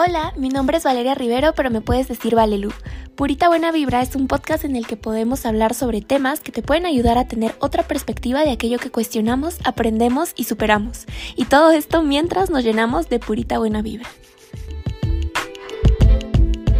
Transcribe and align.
Hola, 0.00 0.32
mi 0.36 0.48
nombre 0.48 0.76
es 0.76 0.84
Valeria 0.84 1.16
Rivero, 1.16 1.54
pero 1.56 1.70
me 1.70 1.80
puedes 1.80 2.06
decir 2.06 2.36
Valelu. 2.36 2.70
Purita 3.16 3.48
Buena 3.48 3.72
Vibra 3.72 4.00
es 4.00 4.14
un 4.14 4.28
podcast 4.28 4.64
en 4.64 4.76
el 4.76 4.86
que 4.86 4.96
podemos 4.96 5.44
hablar 5.44 5.74
sobre 5.74 6.02
temas 6.02 6.38
que 6.38 6.52
te 6.52 6.62
pueden 6.62 6.86
ayudar 6.86 7.18
a 7.18 7.26
tener 7.26 7.56
otra 7.58 7.82
perspectiva 7.82 8.44
de 8.44 8.52
aquello 8.52 8.78
que 8.78 8.92
cuestionamos, 8.92 9.58
aprendemos 9.64 10.34
y 10.36 10.44
superamos. 10.44 11.06
Y 11.34 11.46
todo 11.46 11.72
esto 11.72 12.04
mientras 12.04 12.48
nos 12.48 12.62
llenamos 12.62 13.08
de 13.08 13.18
purita 13.18 13.58
buena 13.58 13.82
vibra. 13.82 14.08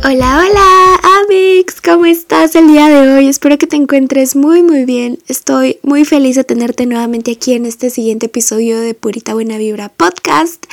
Hola, 0.04 0.46
hola, 0.46 1.00
Amix, 1.24 1.80
¿cómo 1.80 2.06
estás 2.06 2.54
el 2.54 2.68
día 2.68 2.88
de 2.88 3.16
hoy? 3.16 3.26
Espero 3.26 3.58
que 3.58 3.66
te 3.66 3.74
encuentres 3.74 4.36
muy, 4.36 4.62
muy 4.62 4.84
bien. 4.84 5.18
Estoy 5.26 5.80
muy 5.82 6.04
feliz 6.04 6.36
de 6.36 6.44
tenerte 6.44 6.86
nuevamente 6.86 7.32
aquí 7.32 7.54
en 7.54 7.66
este 7.66 7.90
siguiente 7.90 8.26
episodio 8.26 8.78
de 8.78 8.94
Purita 8.94 9.34
Buena 9.34 9.58
Vibra 9.58 9.88
Podcast. 9.88 10.64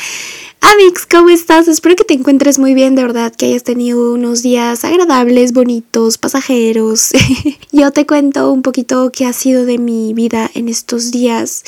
Amix, 0.62 1.08
¿cómo 1.08 1.30
estás? 1.30 1.68
Espero 1.68 1.96
que 1.96 2.04
te 2.04 2.14
encuentres 2.14 2.60
muy 2.60 2.76
bien, 2.76 2.94
de 2.94 3.02
verdad, 3.02 3.34
que 3.36 3.48
hayas 3.48 3.64
tenido 3.64 4.14
unos 4.14 4.44
días 4.44 4.86
agradables, 4.86 5.54
bonitos, 5.54 6.20
pasajeros. 6.20 7.10
Yo 7.72 7.92
te 7.92 8.06
cuento 8.06 8.52
un 8.52 8.62
poquito 8.62 9.12
qué 9.12 9.26
ha 9.26 9.34
sido 9.34 9.66
de 9.66 9.80
mi 9.80 10.14
vida 10.14 10.52
en 10.54 10.70
estos 10.70 11.10
días. 11.12 11.64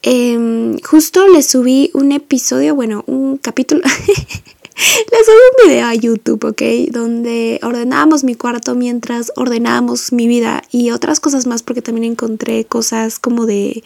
Em, 0.00 0.78
justo 0.80 1.28
le 1.28 1.42
subí 1.42 1.90
un 1.92 2.10
episodio, 2.10 2.74
bueno, 2.74 3.04
un 3.06 3.36
capítulo. 3.36 3.82
Les 5.10 5.26
subí 5.26 5.36
un 5.36 5.70
video 5.70 5.86
a 5.86 5.94
YouTube, 5.94 6.44
¿ok? 6.44 6.62
Donde 6.90 7.60
ordenábamos 7.62 8.24
mi 8.24 8.34
cuarto 8.34 8.74
mientras 8.74 9.32
ordenábamos 9.36 10.12
mi 10.12 10.26
vida 10.26 10.62
y 10.72 10.90
otras 10.90 11.20
cosas 11.20 11.46
más 11.46 11.62
porque 11.62 11.82
también 11.82 12.12
encontré 12.12 12.64
cosas 12.64 13.18
como 13.18 13.46
de, 13.46 13.84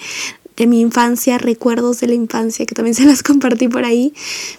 de 0.57 0.67
mi 0.67 0.81
infancia, 0.81 1.39
recuerdos 1.39 2.01
de 2.01 2.09
la 2.09 2.15
infancia 2.15 2.65
que 2.65 2.75
también 2.75 2.95
se 2.97 3.05
las 3.05 3.23
compartí 3.23 3.69
por 3.69 3.85
ahí. 3.85 4.15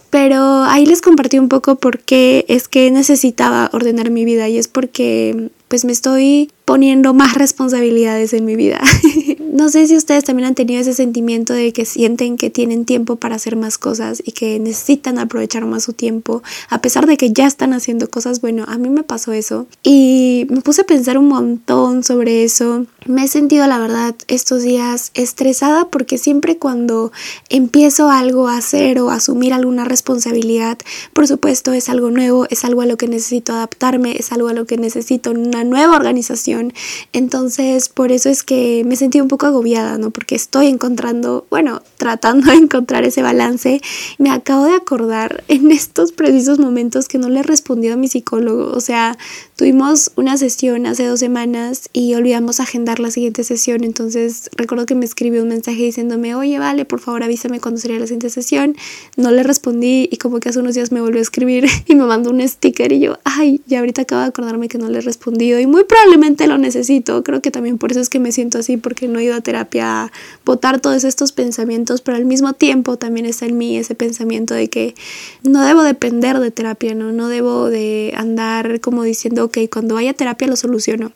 Pero 0.10 0.64
ahí 0.64 0.86
les 0.86 1.02
compartí 1.02 1.40
un 1.40 1.50
poco 1.50 1.76
por 1.76 2.00
qué 2.00 2.46
es 2.48 2.68
que 2.68 2.92
necesitaba 2.92 3.70
ordenar 3.74 4.12
mi 4.12 4.24
vida 4.24 4.48
y 4.48 4.58
es 4.58 4.68
porque 4.68 5.50
pues 5.68 5.86
me 5.86 5.92
estoy 5.92 6.52
poniendo 6.66 7.14
más 7.14 7.34
responsabilidades 7.38 8.34
en 8.34 8.46
mi 8.46 8.56
vida. 8.56 8.80
no 9.52 9.70
sé 9.70 9.88
si 9.88 9.96
ustedes 9.96 10.24
también 10.24 10.48
han 10.48 10.56
tenido 10.56 10.82
ese 10.82 10.94
sentimiento 10.94 11.54
de 11.54 11.74
que 11.74 11.86
sienten 11.86 12.38
que 12.38 12.50
tienen 12.50 12.86
tiempo 12.86 13.16
para 13.16 13.36
hacer 13.36 13.56
más 13.56 13.78
cosas 13.78 14.22
y 14.26 14.32
que 14.32 14.60
necesitan 14.60 15.20
aprovechar 15.20 15.66
más 15.66 15.84
su 15.84 15.94
tiempo, 15.94 16.44
a 16.70 16.82
pesar 16.82 17.08
de 17.08 17.18
que 17.18 17.32
ya 17.32 17.48
están 17.48 17.74
haciendo 17.74 18.10
cosas. 18.10 18.42
Bueno, 18.42 18.66
a 18.68 18.78
mí 18.78 18.90
me 18.90 19.04
pasó 19.04 19.34
eso 19.34 19.68
y 19.84 20.48
me 20.50 20.62
puse 20.62 20.82
a 20.82 20.86
pensar 20.86 21.18
un 21.18 21.28
montón 21.28 22.04
sobre 22.04 22.44
eso. 22.44 22.86
Me 23.06 23.24
he 23.24 23.28
sentido, 23.28 23.68
la 23.68 23.80
verdad, 23.80 24.16
estos 24.28 24.64
días 24.64 25.12
estresada 25.14 25.90
porque 25.90 26.18
siempre 26.18 26.58
cuando 26.58 27.12
empiezo 27.50 28.10
algo 28.10 28.48
a 28.48 28.58
hacer 28.58 29.00
o 29.00 29.10
a 29.10 29.16
asumir 29.16 29.54
alguna 29.54 29.86
responsabilidad, 29.86 30.78
por 31.14 31.28
supuesto, 31.28 31.74
es 31.74 31.90
algo 31.90 32.12
nuevo, 32.12 32.48
es 32.50 32.66
algo 32.66 32.82
a 32.82 32.86
lo 32.86 32.98
que 32.98 33.08
necesito 33.08 33.54
adaptarme, 33.54 34.18
es 34.18 34.32
algo 34.32 34.50
a 34.50 34.54
lo 34.54 34.66
que 34.66 34.78
necesito 34.78 35.32
una 35.32 35.64
nueva 35.64 35.96
organización. 35.96 36.74
Entonces, 37.14 37.90
por 37.90 38.12
eso 38.12 38.30
es 38.30 38.44
que 38.44 38.84
me 38.86 38.96
sentí 38.96 39.22
un 39.22 39.28
poco 39.28 39.47
agobiada, 39.48 39.98
¿no? 39.98 40.12
Porque 40.12 40.36
estoy 40.36 40.68
encontrando, 40.68 41.46
bueno, 41.50 41.82
tratando 41.98 42.48
de 42.52 42.58
encontrar 42.58 43.04
ese 43.04 43.22
balance. 43.22 43.82
Me 44.18 44.30
acabo 44.30 44.66
de 44.66 44.76
acordar 44.76 45.44
en 45.48 45.72
estos 45.72 46.12
precisos 46.12 46.60
momentos 46.60 47.08
que 47.08 47.18
no 47.18 47.30
le 47.30 47.40
he 47.40 47.44
respondido 47.44 47.96
a 47.96 47.98
mi 47.98 48.08
psicólogo. 48.08 48.72
O 48.72 48.82
sea, 48.82 49.18
tuvimos 49.58 50.12
una 50.16 50.38
sesión 50.38 50.86
hace 50.86 51.06
dos 51.06 51.20
semanas 51.20 51.90
y 51.92 52.14
olvidamos 52.14 52.60
agendar 52.60 53.00
la 53.00 53.10
siguiente 53.10 53.44
sesión. 53.44 53.84
Entonces, 53.84 54.52
recuerdo 54.56 54.86
que 54.86 54.94
me 54.94 55.04
escribió 55.04 55.42
un 55.42 55.50
mensaje 55.50 55.82
diciéndome, 55.82 56.36
oye, 56.36 56.60
vale, 56.60 56.86
por 56.86 57.00
favor 57.00 57.24
avísame 57.24 57.60
cuándo 57.60 57.82
sería 57.82 57.98
la 57.98 58.06
siguiente 58.06 58.30
sesión. 58.30 58.76
No 59.16 59.32
le 59.32 59.42
respondí 59.42 60.08
y 60.12 60.18
como 60.18 60.40
que 60.40 60.50
hace 60.50 60.60
unos 60.60 60.76
días 60.76 60.92
me 60.92 61.02
volvió 61.02 61.18
a 61.18 61.24
escribir 61.24 61.66
y 61.88 61.96
me 61.96 62.06
mandó 62.06 62.30
un 62.30 62.48
sticker 62.48 62.92
y 62.92 63.00
yo, 63.00 63.18
ay, 63.24 63.60
ya 63.66 63.80
ahorita 63.80 64.04
acabo 64.04 64.22
de 64.22 64.28
acordarme 64.28 64.70
que 64.70 64.78
no 64.78 64.90
le 64.90 65.00
he 65.00 65.02
respondido 65.02 65.60
y 65.60 65.66
muy 65.66 65.86
probablemente 65.86 66.46
lo 66.46 66.60
necesito. 66.60 67.24
Creo 67.24 67.42
que 67.42 67.50
también 67.50 67.80
por 67.80 67.92
eso 67.92 68.00
es 68.00 68.10
que 68.10 68.20
me 68.20 68.32
siento 68.32 68.60
así 68.60 68.78
porque 68.78 69.08
no 69.08 69.18
he 69.18 69.24
ido 69.24 69.34
a 69.34 69.42
terapia 69.42 70.04
a 70.04 70.12
botar 70.46 70.80
todos 70.80 71.04
estos 71.04 71.32
pensamientos, 71.32 72.02
pero 72.02 72.16
al 72.16 72.26
mismo 72.26 72.54
tiempo 72.54 72.98
también 72.98 73.26
está 73.26 73.48
en 73.48 73.58
mí 73.58 73.76
ese 73.76 73.96
pensamiento 73.96 74.54
de 74.54 74.70
que 74.70 74.94
no 75.42 75.66
debo 75.66 75.82
depender 75.82 76.40
de 76.40 76.52
terapia, 76.52 76.94
¿no? 76.94 77.12
No 77.12 77.28
debo 77.28 77.72
de 77.72 78.14
andar 78.16 78.82
como 78.82 79.02
diciendo, 79.02 79.47
ok, 79.48 79.58
cuando 79.72 79.96
vaya 79.96 80.12
a 80.12 80.14
terapia 80.14 80.48
lo 80.48 80.56
soluciono. 80.56 81.12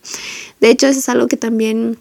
De 0.59 0.69
hecho, 0.69 0.87
eso 0.87 0.99
es 0.99 1.09
algo 1.09 1.27
que 1.27 1.37
también 1.37 1.97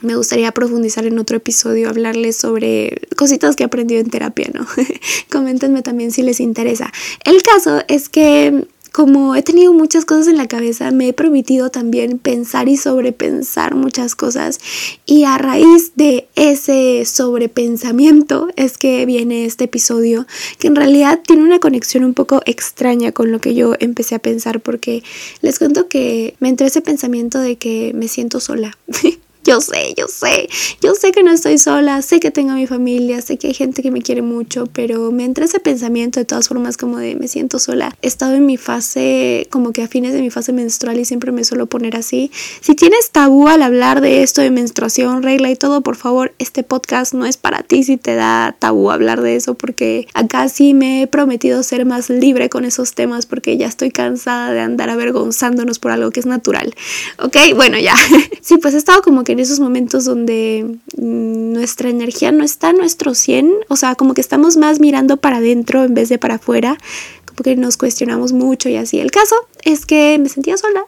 me 0.00 0.16
gustaría 0.16 0.52
profundizar 0.52 1.06
en 1.06 1.18
otro 1.18 1.36
episodio, 1.36 1.88
hablarles 1.88 2.36
sobre 2.36 3.00
cositas 3.16 3.56
que 3.56 3.62
he 3.62 3.66
aprendido 3.66 4.00
en 4.00 4.10
terapia, 4.10 4.50
¿no? 4.52 4.66
Coméntenme 5.30 5.82
también 5.82 6.10
si 6.10 6.22
les 6.22 6.40
interesa. 6.40 6.92
El 7.24 7.42
caso 7.42 7.80
es 7.88 8.08
que 8.08 8.66
como 8.94 9.34
he 9.34 9.42
tenido 9.42 9.72
muchas 9.72 10.04
cosas 10.04 10.28
en 10.28 10.36
la 10.36 10.46
cabeza, 10.46 10.92
me 10.92 11.08
he 11.08 11.12
permitido 11.12 11.68
también 11.68 12.20
pensar 12.20 12.68
y 12.68 12.76
sobrepensar 12.76 13.74
muchas 13.74 14.14
cosas. 14.14 14.60
Y 15.04 15.24
a 15.24 15.36
raíz 15.36 15.96
de 15.96 16.28
ese 16.36 17.04
sobrepensamiento 17.04 18.50
es 18.54 18.78
que 18.78 19.04
viene 19.04 19.46
este 19.46 19.64
episodio, 19.64 20.28
que 20.60 20.68
en 20.68 20.76
realidad 20.76 21.18
tiene 21.26 21.42
una 21.42 21.58
conexión 21.58 22.04
un 22.04 22.14
poco 22.14 22.40
extraña 22.46 23.10
con 23.10 23.32
lo 23.32 23.40
que 23.40 23.56
yo 23.56 23.74
empecé 23.80 24.14
a 24.14 24.20
pensar, 24.20 24.60
porque 24.60 25.02
les 25.42 25.58
cuento 25.58 25.88
que 25.88 26.36
me 26.38 26.48
entró 26.48 26.64
ese 26.64 26.80
pensamiento 26.80 27.40
de 27.40 27.56
que 27.56 27.90
me 27.96 28.06
siento 28.06 28.38
sola. 28.38 28.78
Yo 29.44 29.60
sé, 29.60 29.92
yo 29.94 30.06
sé, 30.08 30.48
yo 30.80 30.94
sé 30.94 31.12
que 31.12 31.22
no 31.22 31.30
estoy 31.30 31.58
sola, 31.58 32.00
sé 32.00 32.18
que 32.18 32.30
tengo 32.30 32.52
a 32.52 32.54
mi 32.54 32.66
familia, 32.66 33.20
sé 33.20 33.36
que 33.36 33.48
hay 33.48 33.54
gente 33.54 33.82
que 33.82 33.90
me 33.90 34.00
quiere 34.00 34.22
mucho, 34.22 34.64
pero 34.72 35.12
me 35.12 35.24
entra 35.24 35.44
ese 35.44 35.60
pensamiento 35.60 36.18
de 36.18 36.24
todas 36.24 36.48
formas 36.48 36.78
como 36.78 36.96
de 36.96 37.14
me 37.14 37.28
siento 37.28 37.58
sola. 37.58 37.94
He 38.00 38.06
estado 38.06 38.34
en 38.36 38.46
mi 38.46 38.56
fase, 38.56 39.46
como 39.50 39.72
que 39.72 39.82
a 39.82 39.88
fines 39.88 40.14
de 40.14 40.22
mi 40.22 40.30
fase 40.30 40.54
menstrual 40.54 40.98
y 40.98 41.04
siempre 41.04 41.30
me 41.30 41.44
suelo 41.44 41.66
poner 41.66 41.94
así. 41.94 42.30
Si 42.62 42.74
tienes 42.74 43.10
tabú 43.10 43.46
al 43.46 43.60
hablar 43.60 44.00
de 44.00 44.22
esto 44.22 44.40
de 44.40 44.50
menstruación, 44.50 45.22
regla 45.22 45.50
y 45.50 45.56
todo, 45.56 45.82
por 45.82 45.96
favor, 45.96 46.32
este 46.38 46.62
podcast 46.62 47.12
no 47.12 47.26
es 47.26 47.36
para 47.36 47.62
ti 47.62 47.84
si 47.84 47.98
te 47.98 48.14
da 48.14 48.56
tabú 48.58 48.90
hablar 48.90 49.20
de 49.20 49.36
eso, 49.36 49.52
porque 49.52 50.08
acá 50.14 50.48
sí 50.48 50.72
me 50.72 51.02
he 51.02 51.06
prometido 51.06 51.62
ser 51.62 51.84
más 51.84 52.08
libre 52.08 52.48
con 52.48 52.64
esos 52.64 52.94
temas 52.94 53.26
porque 53.26 53.58
ya 53.58 53.66
estoy 53.66 53.90
cansada 53.90 54.52
de 54.52 54.60
andar 54.60 54.88
avergonzándonos 54.88 55.78
por 55.78 55.90
algo 55.90 56.10
que 56.12 56.20
es 56.20 56.26
natural. 56.26 56.74
Ok, 57.18 57.36
bueno, 57.54 57.78
ya. 57.78 57.94
sí, 58.40 58.56
pues 58.56 58.72
he 58.72 58.78
estado 58.78 59.02
como 59.02 59.22
que 59.22 59.33
en 59.34 59.40
esos 59.40 59.58
momentos 59.58 60.04
donde 60.04 60.78
mm, 60.96 61.52
nuestra 61.52 61.90
energía 61.90 62.30
no 62.30 62.44
está 62.44 62.68
a 62.68 62.72
nuestro 62.72 63.14
100, 63.14 63.52
o 63.68 63.76
sea, 63.76 63.96
como 63.96 64.14
que 64.14 64.20
estamos 64.20 64.56
más 64.56 64.78
mirando 64.78 65.16
para 65.16 65.38
adentro 65.38 65.82
en 65.82 65.92
vez 65.92 66.08
de 66.08 66.18
para 66.18 66.36
afuera, 66.36 66.78
como 67.26 67.42
que 67.42 67.56
nos 67.56 67.76
cuestionamos 67.76 68.32
mucho 68.32 68.68
y 68.68 68.76
así. 68.76 69.00
El 69.00 69.10
caso 69.10 69.34
es 69.64 69.86
que 69.86 70.16
me 70.20 70.28
sentía 70.28 70.56
sola 70.56 70.84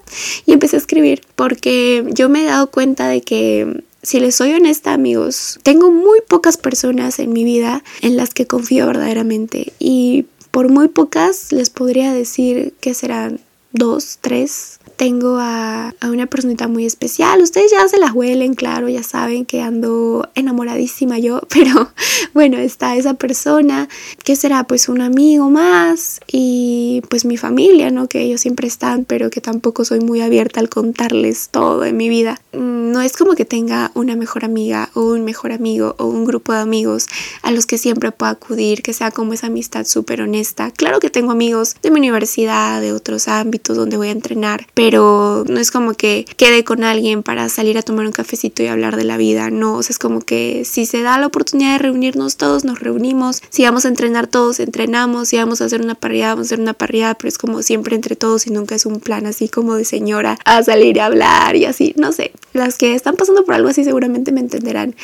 y 0.47 0.53
empecé 0.53 0.77
a 0.77 0.79
escribir 0.79 1.23
porque 1.35 2.05
yo 2.11 2.29
me 2.29 2.43
he 2.43 2.47
dado 2.47 2.71
cuenta 2.71 3.09
de 3.09 3.21
que 3.21 3.83
si 4.05 4.21
les 4.21 4.37
soy 4.37 4.53
honesta, 4.53 4.93
amigos, 4.93 5.59
tengo 5.65 5.91
muy 5.91 6.21
pocas 6.21 6.57
personas 6.57 7.19
en 7.19 7.33
mi 7.33 7.43
vida 7.43 7.83
en 8.01 8.17
las 8.17 8.33
que 8.33 8.47
confío 8.47 8.87
verdaderamente. 8.87 9.73
Y 9.81 10.27
por 10.53 10.71
muy 10.71 10.87
pocas 10.87 11.51
les 11.51 11.71
podría 11.71 12.13
decir 12.13 12.75
que 12.79 12.95
serán 12.95 13.41
dos, 13.73 14.19
tres, 14.21 14.76
tengo 14.97 15.39
a, 15.39 15.95
una 16.03 16.27
personita 16.27 16.69
muy 16.69 16.87
especial. 16.87 17.43
Ustedes 17.43 17.71
ya 17.71 17.87
se 17.89 17.99
la 17.99 18.13
huelen, 18.13 18.55
claro, 18.55 18.89
ya 18.89 19.03
saben 19.03 19.45
que 19.45 19.61
ando 19.61 20.29
enamoradísima 20.35 21.19
yo, 21.19 21.41
pero 21.49 21.91
bueno, 22.33 22.59
está 22.59 22.97
esa 22.97 23.15
persona 23.15 23.89
que 24.25 24.37
será 24.37 24.65
pues 24.65 24.89
un 24.89 25.01
amigo 25.01 25.51
más 25.51 26.21
y 26.27 27.03
pues 27.11 27.25
mi 27.25 27.37
familia, 27.37 27.91
¿no? 27.91 28.09
Que 28.09 28.23
ellos 28.23 28.41
siempre 28.41 28.67
están, 28.67 29.05
pero 29.05 29.31
que 29.31 29.41
tampoco 29.41 29.85
soy 29.85 30.01
muy 30.01 30.21
abierta 30.21 30.61
al 30.61 30.69
contarles 30.69 31.51
todo 31.51 31.85
en 31.85 31.97
mi 31.97 32.09
vida. 32.09 32.41
Mm, 32.53 32.93
no 32.93 33.03
es 33.03 33.17
como 33.17 33.35
que 33.35 33.45
tenga 33.45 33.91
una 33.95 34.17
mejor 34.17 34.45
amiga 34.45 34.91
o 34.95 35.03
un 35.03 35.25
mejor 35.25 35.53
amigo 35.53 35.95
o 35.99 36.07
un 36.07 36.25
grupo 36.25 36.53
de 36.53 36.61
amigos 36.61 37.07
a 37.43 37.51
los 37.51 37.67
que 37.67 37.79
siempre 37.79 38.13
puedo 38.13 38.33
acudir, 38.33 38.83
que 38.83 38.93
sea 38.93 39.11
como 39.11 39.35
esa 39.35 39.49
amistad 39.49 39.85
súper 39.85 40.23
honesta. 40.23 40.71
Claro 40.71 41.01
que 41.01 41.11
tengo 41.11 41.33
amigos 41.33 41.77
de 41.83 41.91
mi 41.91 42.01
universidad, 42.01 42.81
de 42.81 42.93
otros 42.93 43.29
ámbitos 43.29 43.77
donde 43.77 43.97
voy 43.97 44.09
a 44.09 44.13
entrenar, 44.13 44.67
pero 44.73 44.86
pero 44.89 45.45
no 45.49 45.59
es 45.59 45.73
como 45.73 45.95
que 45.95 46.27
quede 46.37 46.63
con 46.63 46.85
alguien 46.85 47.25
para 47.25 47.49
salir 47.49 47.77
a 47.77 47.83
tomar 47.83 48.07
un 48.07 48.13
cafecito 48.13 48.63
y 48.63 48.69
hablar 48.69 48.95
de 48.95 49.03
la 49.03 49.17
vida, 49.17 49.51
no, 49.51 49.75
o 49.75 49.83
sea, 49.83 49.91
es 49.91 49.99
como 49.99 50.21
que 50.21 50.65
si 50.65 50.87
se 50.87 51.03
da 51.03 51.19
la 51.19 51.27
oportunidad 51.27 51.73
de 51.73 51.79
reunirnos 51.79 52.37
todos, 52.37 52.65
nos 52.65 52.79
reunimos, 52.79 53.43
si 53.51 53.65
vamos 53.65 53.85
a 53.85 53.89
entrenar 53.89 54.29
todos, 54.29 54.61
entrenamos, 54.61 55.31
si 55.31 55.39
vamos 55.39 55.61
a 55.61 55.65
hacer 55.65 55.83
una 55.83 55.97
parrillada, 55.97 56.35
vamos 56.35 56.47
a 56.47 56.55
hacer 56.55 56.61
una 56.61 56.73
parrillada, 56.73 57.15
pero 57.15 57.29
es 57.29 57.37
como 57.37 57.63
siempre 57.63 57.97
entre 57.97 58.15
todos 58.15 58.47
y 58.47 58.51
nunca 58.51 58.77
es 58.77 58.87
un 58.87 59.01
plan 59.01 59.27
así 59.27 59.49
como 59.49 59.75
de 59.75 59.85
señora 59.85 60.39
a 60.45 60.63
salir 60.63 61.01
a 61.01 61.07
hablar 61.07 61.57
y 61.57 61.65
así, 61.65 61.93
no 61.97 62.13
sé, 62.13 62.31
las 62.53 62.79
que 62.79 62.95
están 62.95 63.17
pasando 63.17 63.45
por 63.45 63.57
algo 63.57 63.69
así 63.69 63.83
seguramente 63.83 64.31
me 64.31 64.39
entenderán. 64.39 64.95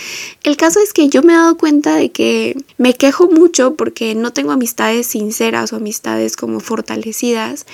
El 0.45 0.57
caso 0.57 0.79
es 0.79 0.93
que 0.93 1.09
yo 1.09 1.25
me 1.25 1.33
he 1.33 1.37
dado 1.37 1.57
cuenta 1.57 1.97
de 1.97 2.13
que 2.13 2.57
me 2.79 2.95
quejo 2.95 3.29
mucho 3.29 3.75
porque 3.75 4.15
no 4.15 4.33
tengo 4.33 4.53
amistades 4.53 5.09
sinceras 5.09 5.73
o 5.73 5.77
amistades 5.77 6.37
como 6.37 6.61
fortalecidas 6.61 7.67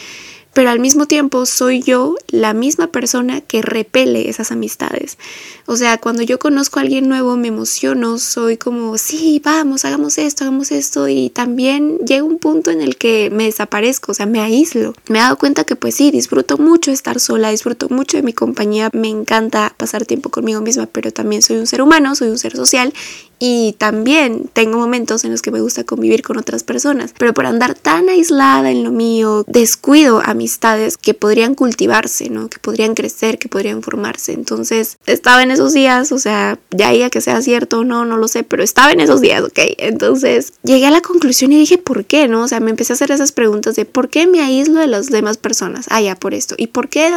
pero 0.53 0.71
al 0.71 0.81
mismo 0.81 1.07
tiempo 1.07 1.47
soy 1.47 1.83
yo 1.83 2.17
la 2.29 2.53
misma 2.53 2.89
persona 2.89 3.41
que 3.41 3.63
repele 3.63 4.29
esas 4.29 4.51
amistades. 4.51 5.19
O 5.67 5.77
sea, 5.77 5.99
cuando 5.99 6.23
yo 6.23 6.39
conozco 6.39 6.79
a 6.79 6.83
alguien 6.83 7.09
nuevo 7.09 7.37
me 7.37 7.49
emociono, 7.49 8.19
soy 8.19 8.57
como, 8.57 8.99
sí, 8.99 9.41
vamos, 9.45 9.85
hagamos 9.85 10.19
esto, 10.19 10.45
hagamos 10.45 10.73
esto 10.73 11.09
y 11.09 11.31
también 11.31 11.99
llega 11.99 12.25
un 12.25 12.39
punto 12.39 12.71
en 12.71 12.81
el 12.81 12.97
que 12.97 13.31
me 13.31 13.45
desaparezco, 13.45 14.13
o 14.13 14.15
sea, 14.15 14.27
me 14.27 14.41
aíslo. 14.41 14.95
Me 15.09 15.19
he 15.19 15.23
dado 15.23 15.39
cuenta 15.39 15.65
que 15.65 15.77
pues 15.77 15.95
sí, 15.95 16.11
disfruto 16.11 16.59
mucho 16.59 16.91
estar 16.91 17.21
sola, 17.21 17.51
disfruto 17.51 17.89
mucho 17.89 18.17
de 18.17 18.23
mi 18.23 18.33
compañía, 18.33 18.91
me 18.93 19.09
encanta 19.09 19.75
pasar 19.77 20.07
tiempo 20.07 20.31
conmigo 20.31 20.61
misma, 20.61 20.87
pero 20.87 21.13
también 21.13 21.43
soy 21.43 21.59
un 21.59 21.67
ser 21.67 21.83
humano, 21.83 22.15
soy 22.15 22.29
un 22.29 22.39
ser 22.39 22.57
social 22.57 22.93
y 23.39 23.75
también 23.79 24.51
tengo 24.53 24.79
momentos 24.79 25.25
en 25.25 25.31
los 25.31 25.43
que 25.43 25.51
me 25.51 25.61
gusta 25.61 25.85
convivir 25.85 26.23
con 26.23 26.39
otras 26.39 26.65
personas, 26.65 27.15
pero 27.17 27.35
por 27.35 27.47
andar 27.47 27.75
tan 27.75 28.09
aislada 28.09 28.71
en 28.71 28.85
lo 28.85 28.91
mío, 28.91 29.45
descuido 29.47 30.21
amistades 30.25 30.97
que 30.97 31.15
podrían 31.15 31.55
cultivarse, 31.55 32.31
¿no? 32.31 32.49
Que 32.49 32.59
podrían 32.59 32.95
crecer, 32.95 33.39
que 33.39 33.49
podrían 33.49 33.83
formarse. 33.83 34.33
Entonces, 34.33 34.99
estaba 35.07 35.43
en 35.43 35.51
esos 35.51 35.73
días, 35.73 36.13
o 36.13 36.19
sea, 36.19 36.59
ya 36.71 36.89
que 37.11 37.21
sea 37.21 37.41
cierto 37.43 37.81
o 37.81 37.85
no, 37.85 38.05
no 38.05 38.17
lo 38.17 38.29
sé, 38.29 38.43
pero 38.43 38.63
estaba 38.63 38.93
en 38.93 39.01
esos 39.01 39.21
días, 39.21 39.43
¿ok? 39.43 39.59
Entonces, 39.79 40.53
llegué 40.63 40.87
a 40.87 40.91
la 40.91 41.01
conclusión 41.01 41.53
y 41.53 41.59
dije, 41.59 41.79
¿por 41.79 42.05
qué, 42.05 42.29
no? 42.29 42.43
O 42.43 42.49
sea, 42.49 42.61
me 42.61 42.71
empecé 42.71 42.93
a 42.93 42.95
hacer 42.95 43.11
esas 43.11 43.33
preguntas 43.33 43.77
de 43.77 43.85
¿por 43.85 44.09
qué 44.09 44.27
me 44.27 44.41
aíslo 44.41 44.81
de 44.81 44.87
las 44.87 45.07
demás 45.07 45.37
personas? 45.37 45.87
Ah, 45.91 46.01
ya 46.01 46.17
por 46.17 46.35
esto. 46.35 46.55
¿Y 46.59 46.69
por 46.69 46.89
qué? 46.89 47.11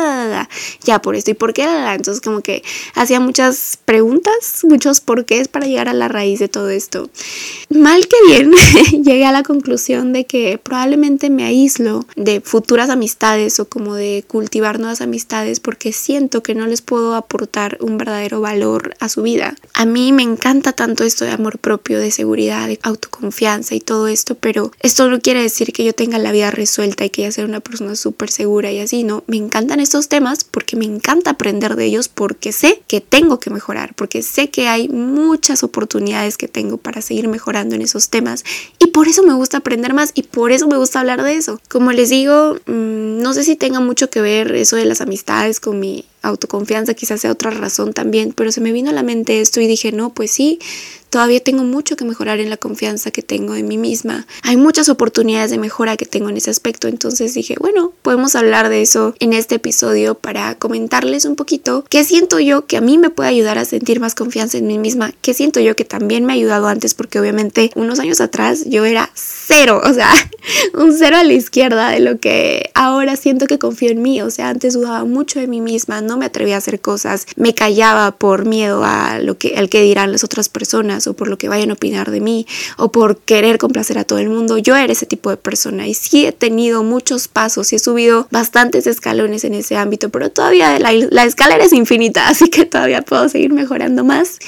Ya 0.84 1.02
por 1.02 1.16
esto. 1.16 1.32
¿Y 1.32 1.34
por 1.34 1.54
qué? 1.54 1.64
Entonces, 1.64 2.22
como 2.22 2.42
que 2.42 2.64
hacía 2.96 3.20
muchas 3.20 3.80
preguntas, 3.86 4.64
muchos 4.64 5.02
porqués 5.02 5.48
para 5.48 5.66
llegar 5.66 5.90
a 5.90 5.94
la 5.94 6.08
raíz 6.12 6.40
de 6.40 6.48
todo 6.48 6.70
esto. 6.70 7.10
Mal 7.70 8.08
que 8.08 8.18
bien, 8.28 8.52
llegué 9.04 9.26
a 9.26 9.32
la 9.32 9.44
conclusión 9.44 10.14
de 10.14 10.26
que 10.26 10.58
probablemente 10.58 11.30
me 11.30 11.44
aíslo 11.44 12.06
de 12.16 12.42
futuras 12.42 12.90
amistades 12.90 13.60
o 13.60 13.66
como 13.66 13.96
de 13.96 14.24
cultivar 14.28 14.80
nuevas 14.80 15.02
amistades 15.02 15.60
porque 15.60 15.94
siento 15.94 16.44
que 16.44 16.56
no 16.56 16.68
les 16.68 16.82
puedo 16.82 17.16
aportar 17.16 17.78
un 17.82 17.98
verdadero 17.98 18.42
valor 18.42 18.96
a 19.00 19.10
su 19.10 19.22
vida. 19.22 19.56
A 19.74 19.86
mí 19.86 20.12
me 20.12 20.24
encanta 20.24 20.74
tanto 20.74 21.04
esto 21.04 21.26
de 21.26 21.32
amor 21.32 21.60
propio, 21.60 22.00
de 22.00 22.12
seguridad, 22.12 22.68
de 22.68 22.80
autoconfianza 22.84 23.76
y 23.76 23.80
todo 23.80 24.08
esto, 24.08 24.36
pero 24.36 24.72
esto 24.80 25.10
no 25.10 25.20
quiere 25.20 25.42
decir 25.42 25.72
que 25.74 25.84
yo 25.84 25.94
tenga 25.94 26.18
la 26.18 26.32
vida 26.32 26.52
resuelta 26.52 27.06
y 27.06 27.10
que 27.10 27.24
ya 27.24 27.32
sea 27.32 27.46
una 27.46 27.60
persona 27.60 27.96
súper 27.96 28.30
segura 28.30 28.72
y 28.72 28.80
así, 28.80 29.04
¿no? 29.04 29.24
Me 29.28 29.38
encantan 29.38 29.80
estos 29.80 30.10
temas 30.10 30.44
porque 30.44 30.76
me 30.76 30.86
encanta 30.86 31.32
aprender 31.32 31.76
de 31.76 31.86
ellos 31.86 32.10
porque 32.10 32.52
sé 32.52 32.82
que 32.88 33.02
tengo 33.02 33.40
que 33.40 33.50
mejorar, 33.50 33.94
porque 33.96 34.22
sé 34.22 34.50
que 34.50 34.68
hay 34.68 34.90
muchas 34.90 35.64
oportunidades 35.64 36.01
que 36.38 36.48
tengo 36.48 36.78
para 36.78 37.02
seguir 37.02 37.28
mejorando 37.28 37.76
en 37.76 37.82
esos 37.82 38.10
temas 38.10 38.44
y 38.80 38.88
por 38.88 39.08
eso 39.08 39.24
me 39.24 39.34
gusta 39.34 39.58
aprender 39.58 39.94
más 39.94 40.12
y 40.16 40.24
por 40.24 40.52
eso 40.52 40.68
me 40.68 40.78
gusta 40.78 41.00
hablar 41.00 41.24
de 41.24 41.36
eso. 41.36 41.60
Como 41.70 41.92
les 41.92 42.10
digo, 42.10 42.56
mm, 42.66 43.22
no 43.22 43.34
sé 43.34 43.44
si 43.44 43.56
tenga 43.56 43.80
mucho 43.80 44.10
que 44.10 44.22
ver 44.22 44.54
eso 44.56 44.76
de 44.76 44.86
las 44.86 45.02
amistades 45.02 45.60
con 45.60 45.80
mi 45.80 46.06
autoconfianza, 46.24 46.94
quizás 46.94 47.22
sea 47.22 47.32
otra 47.32 47.52
razón 47.52 47.94
también, 47.94 48.34
pero 48.34 48.52
se 48.52 48.62
me 48.62 48.72
vino 48.72 48.90
a 48.90 48.94
la 48.94 49.04
mente 49.04 49.42
esto 49.42 49.62
y 49.62 49.68
dije, 49.68 49.92
no, 49.92 50.14
pues 50.14 50.32
sí, 50.32 50.60
Todavía 51.12 51.44
tengo 51.44 51.66
mucho 51.66 51.98
que 51.98 52.06
mejorar 52.06 52.40
en 52.40 52.50
la 52.50 52.56
confianza 52.56 53.12
que 53.12 53.22
tengo 53.22 53.56
en 53.56 53.68
mí 53.68 53.78
misma. 53.78 54.26
Hay 54.44 54.56
muchas 54.56 54.88
oportunidades 54.88 55.52
de 55.52 55.58
mejora 55.58 55.98
que 55.98 56.06
tengo 56.06 56.30
en 56.30 56.38
ese 56.38 56.50
aspecto. 56.50 56.88
Entonces 56.88 57.34
dije, 57.34 57.58
bueno, 57.60 57.92
podemos 58.02 58.34
hablar 58.38 58.70
de 58.70 58.82
eso 58.82 59.14
en 59.20 59.34
este 59.34 59.56
episodio 59.56 60.16
para 60.16 60.56
comentarles 60.56 61.26
un 61.26 61.36
poquito 61.36 61.84
qué 61.90 62.06
siento 62.06 62.40
yo 62.40 62.66
que 62.66 62.78
a 62.78 62.82
mí 62.82 62.98
me 62.98 63.10
puede 63.10 63.30
ayudar 63.30 63.58
a 63.58 63.66
sentir 63.66 64.00
más 64.00 64.16
confianza 64.16 64.58
en 64.58 64.68
mí 64.68 64.78
misma. 64.78 65.12
Qué 65.22 65.34
siento 65.34 65.60
yo 65.60 65.76
que 65.76 65.84
también 65.84 66.24
me 66.24 66.32
ha 66.32 66.36
ayudado 66.38 66.68
antes 66.68 66.94
porque 66.94 67.20
obviamente 67.20 67.72
unos 67.76 68.00
años 68.00 68.22
atrás 68.22 68.64
yo 68.66 68.86
era 68.86 69.12
cero, 69.14 69.82
o 69.84 69.94
sea, 69.94 70.14
un 70.76 70.98
cero 70.98 71.18
a 71.18 71.26
la 71.26 71.34
izquierda 71.34 71.90
de 71.90 72.00
lo 72.00 72.20
que 72.20 72.70
ahora 72.74 73.18
siento 73.18 73.48
que 73.48 73.60
confío 73.60 73.90
en 73.92 74.02
mí. 74.02 74.22
O 74.22 74.32
sea, 74.32 74.48
antes 74.48 74.76
dudaba 74.76 75.04
mucho 75.04 75.42
de 75.42 75.48
mí 75.48 75.60
misma, 75.60 76.00
no 76.00 76.16
me 76.16 76.26
atrevía 76.26 76.56
a 76.56 76.60
hacer 76.60 76.80
cosas, 76.80 77.28
me 77.36 77.54
callaba 77.54 78.14
por 78.14 78.46
miedo 78.46 78.86
a 78.86 79.20
lo 79.20 79.38
que, 79.38 79.56
al 79.58 79.68
que 79.68 79.82
dirán 79.82 80.14
las 80.14 80.24
otras 80.24 80.48
personas 80.48 81.01
o 81.08 81.14
por 81.14 81.28
lo 81.28 81.38
que 81.38 81.50
vayan 81.50 81.72
a 81.72 81.74
opinar 81.74 82.12
de 82.12 82.22
mí 82.22 82.46
o 82.78 82.92
por 82.92 83.18
querer 83.18 83.58
complacer 83.58 83.98
a 83.98 84.04
todo 84.04 84.20
el 84.20 84.30
mundo. 84.30 84.58
Yo 84.58 84.76
era 84.76 84.92
ese 84.92 85.06
tipo 85.06 85.30
de 85.30 85.38
persona 85.38 85.88
y 85.88 85.94
sí 85.94 86.26
he 86.26 86.32
tenido 86.32 86.84
muchos 86.84 87.28
pasos 87.28 87.72
y 87.74 87.76
he 87.76 87.80
subido 87.80 88.28
bastantes 88.32 88.88
escalones 88.88 89.44
en 89.44 89.54
ese 89.54 89.78
ámbito, 89.78 90.10
pero 90.10 90.30
todavía 90.30 90.80
la, 90.80 90.92
la 90.94 91.26
escalera 91.26 91.64
es 91.64 91.74
infinita, 91.74 92.28
así 92.30 92.50
que 92.50 92.66
todavía 92.66 93.02
puedo 93.02 93.28
seguir 93.30 93.54
mejorando 93.54 94.04
más. 94.04 94.40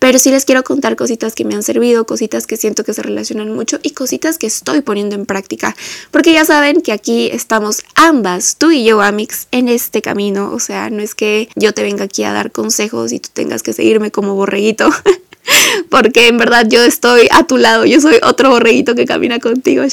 Pero 0.00 0.18
sí 0.18 0.30
les 0.30 0.46
quiero 0.46 0.64
contar 0.64 0.96
cositas 0.96 1.34
que 1.34 1.44
me 1.44 1.54
han 1.54 1.62
servido, 1.62 2.06
cositas 2.06 2.46
que 2.46 2.56
siento 2.56 2.84
que 2.84 2.94
se 2.94 3.02
relacionan 3.02 3.52
mucho 3.52 3.78
y 3.82 3.90
cositas 3.90 4.38
que 4.38 4.46
estoy 4.46 4.80
poniendo 4.80 5.14
en 5.14 5.26
práctica. 5.26 5.76
Porque 6.10 6.32
ya 6.32 6.46
saben 6.46 6.80
que 6.80 6.92
aquí 6.92 7.28
estamos 7.30 7.82
ambas, 7.94 8.56
tú 8.56 8.70
y 8.70 8.82
yo, 8.82 9.02
Amix, 9.02 9.46
en 9.50 9.68
este 9.68 10.00
camino. 10.00 10.52
O 10.52 10.58
sea, 10.58 10.88
no 10.88 11.02
es 11.02 11.14
que 11.14 11.50
yo 11.54 11.74
te 11.74 11.82
venga 11.82 12.04
aquí 12.04 12.24
a 12.24 12.32
dar 12.32 12.50
consejos 12.50 13.12
y 13.12 13.20
tú 13.20 13.28
tengas 13.32 13.62
que 13.62 13.74
seguirme 13.74 14.10
como 14.10 14.34
borreguito. 14.34 14.88
porque 15.90 16.28
en 16.28 16.38
verdad 16.38 16.66
yo 16.68 16.82
estoy 16.82 17.28
a 17.30 17.44
tu 17.46 17.56
lado, 17.56 17.84
yo 17.84 18.00
soy 18.00 18.16
otro 18.22 18.50
borreguito 18.50 18.94
que 18.94 19.06
camina 19.06 19.38
contigo, 19.38 19.84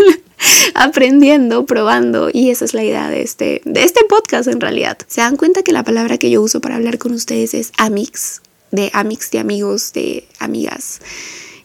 aprendiendo, 0.74 1.66
probando 1.66 2.28
y 2.32 2.50
esa 2.50 2.64
es 2.64 2.74
la 2.74 2.84
idea 2.84 3.08
de 3.08 3.22
este, 3.22 3.62
de 3.64 3.84
este 3.84 4.04
podcast 4.04 4.48
en 4.48 4.60
realidad. 4.60 4.98
¿Se 5.06 5.20
dan 5.20 5.36
cuenta 5.36 5.62
que 5.62 5.72
la 5.72 5.84
palabra 5.84 6.18
que 6.18 6.30
yo 6.30 6.42
uso 6.42 6.60
para 6.60 6.76
hablar 6.76 6.98
con 6.98 7.12
ustedes 7.12 7.54
es 7.54 7.72
amix? 7.78 8.42
De 8.70 8.90
amix, 8.92 9.30
de 9.30 9.38
amigos, 9.38 9.92
de 9.92 10.26
amigas. 10.38 11.00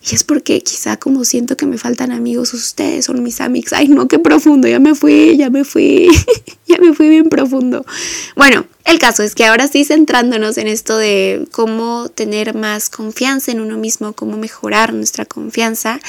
Y 0.03 0.15
es 0.15 0.23
porque 0.23 0.61
quizá 0.61 0.97
como 0.97 1.23
siento 1.25 1.55
que 1.57 1.67
me 1.67 1.77
faltan 1.77 2.11
amigos, 2.11 2.53
ustedes 2.53 3.05
son 3.05 3.21
mis 3.21 3.39
amigos. 3.39 3.73
Ay, 3.73 3.87
no, 3.87 4.07
qué 4.07 4.17
profundo, 4.17 4.67
ya 4.67 4.79
me 4.79 4.95
fui, 4.95 5.37
ya 5.37 5.49
me 5.49 5.63
fui, 5.63 6.07
ya 6.67 6.77
me 6.79 6.93
fui 6.93 7.09
bien 7.09 7.29
profundo. 7.29 7.85
Bueno, 8.35 8.65
el 8.85 8.99
caso 8.99 9.23
es 9.23 9.35
que 9.35 9.45
ahora 9.45 9.67
sí 9.67 9.85
centrándonos 9.85 10.57
en 10.57 10.67
esto 10.67 10.97
de 10.97 11.47
cómo 11.51 12.09
tener 12.09 12.55
más 12.55 12.89
confianza 12.89 13.51
en 13.51 13.61
uno 13.61 13.77
mismo, 13.77 14.13
cómo 14.13 14.37
mejorar 14.37 14.93
nuestra 14.93 15.25
confianza, 15.25 15.99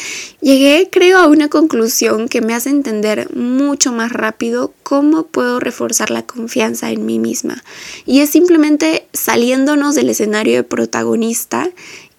llegué 0.40 0.88
creo 0.90 1.19
a 1.19 1.28
una 1.28 1.48
conclusión 1.48 2.28
que 2.28 2.40
me 2.40 2.54
hace 2.54 2.70
entender 2.70 3.34
mucho 3.34 3.92
más 3.92 4.12
rápido 4.12 4.72
cómo 4.82 5.24
puedo 5.24 5.60
reforzar 5.60 6.10
la 6.10 6.22
confianza 6.22 6.90
en 6.90 7.06
mí 7.06 7.19
misma. 7.19 7.62
Y 8.06 8.20
es 8.20 8.30
simplemente 8.30 9.06
saliéndonos 9.12 9.94
del 9.94 10.10
escenario 10.10 10.56
de 10.56 10.64
protagonista 10.64 11.68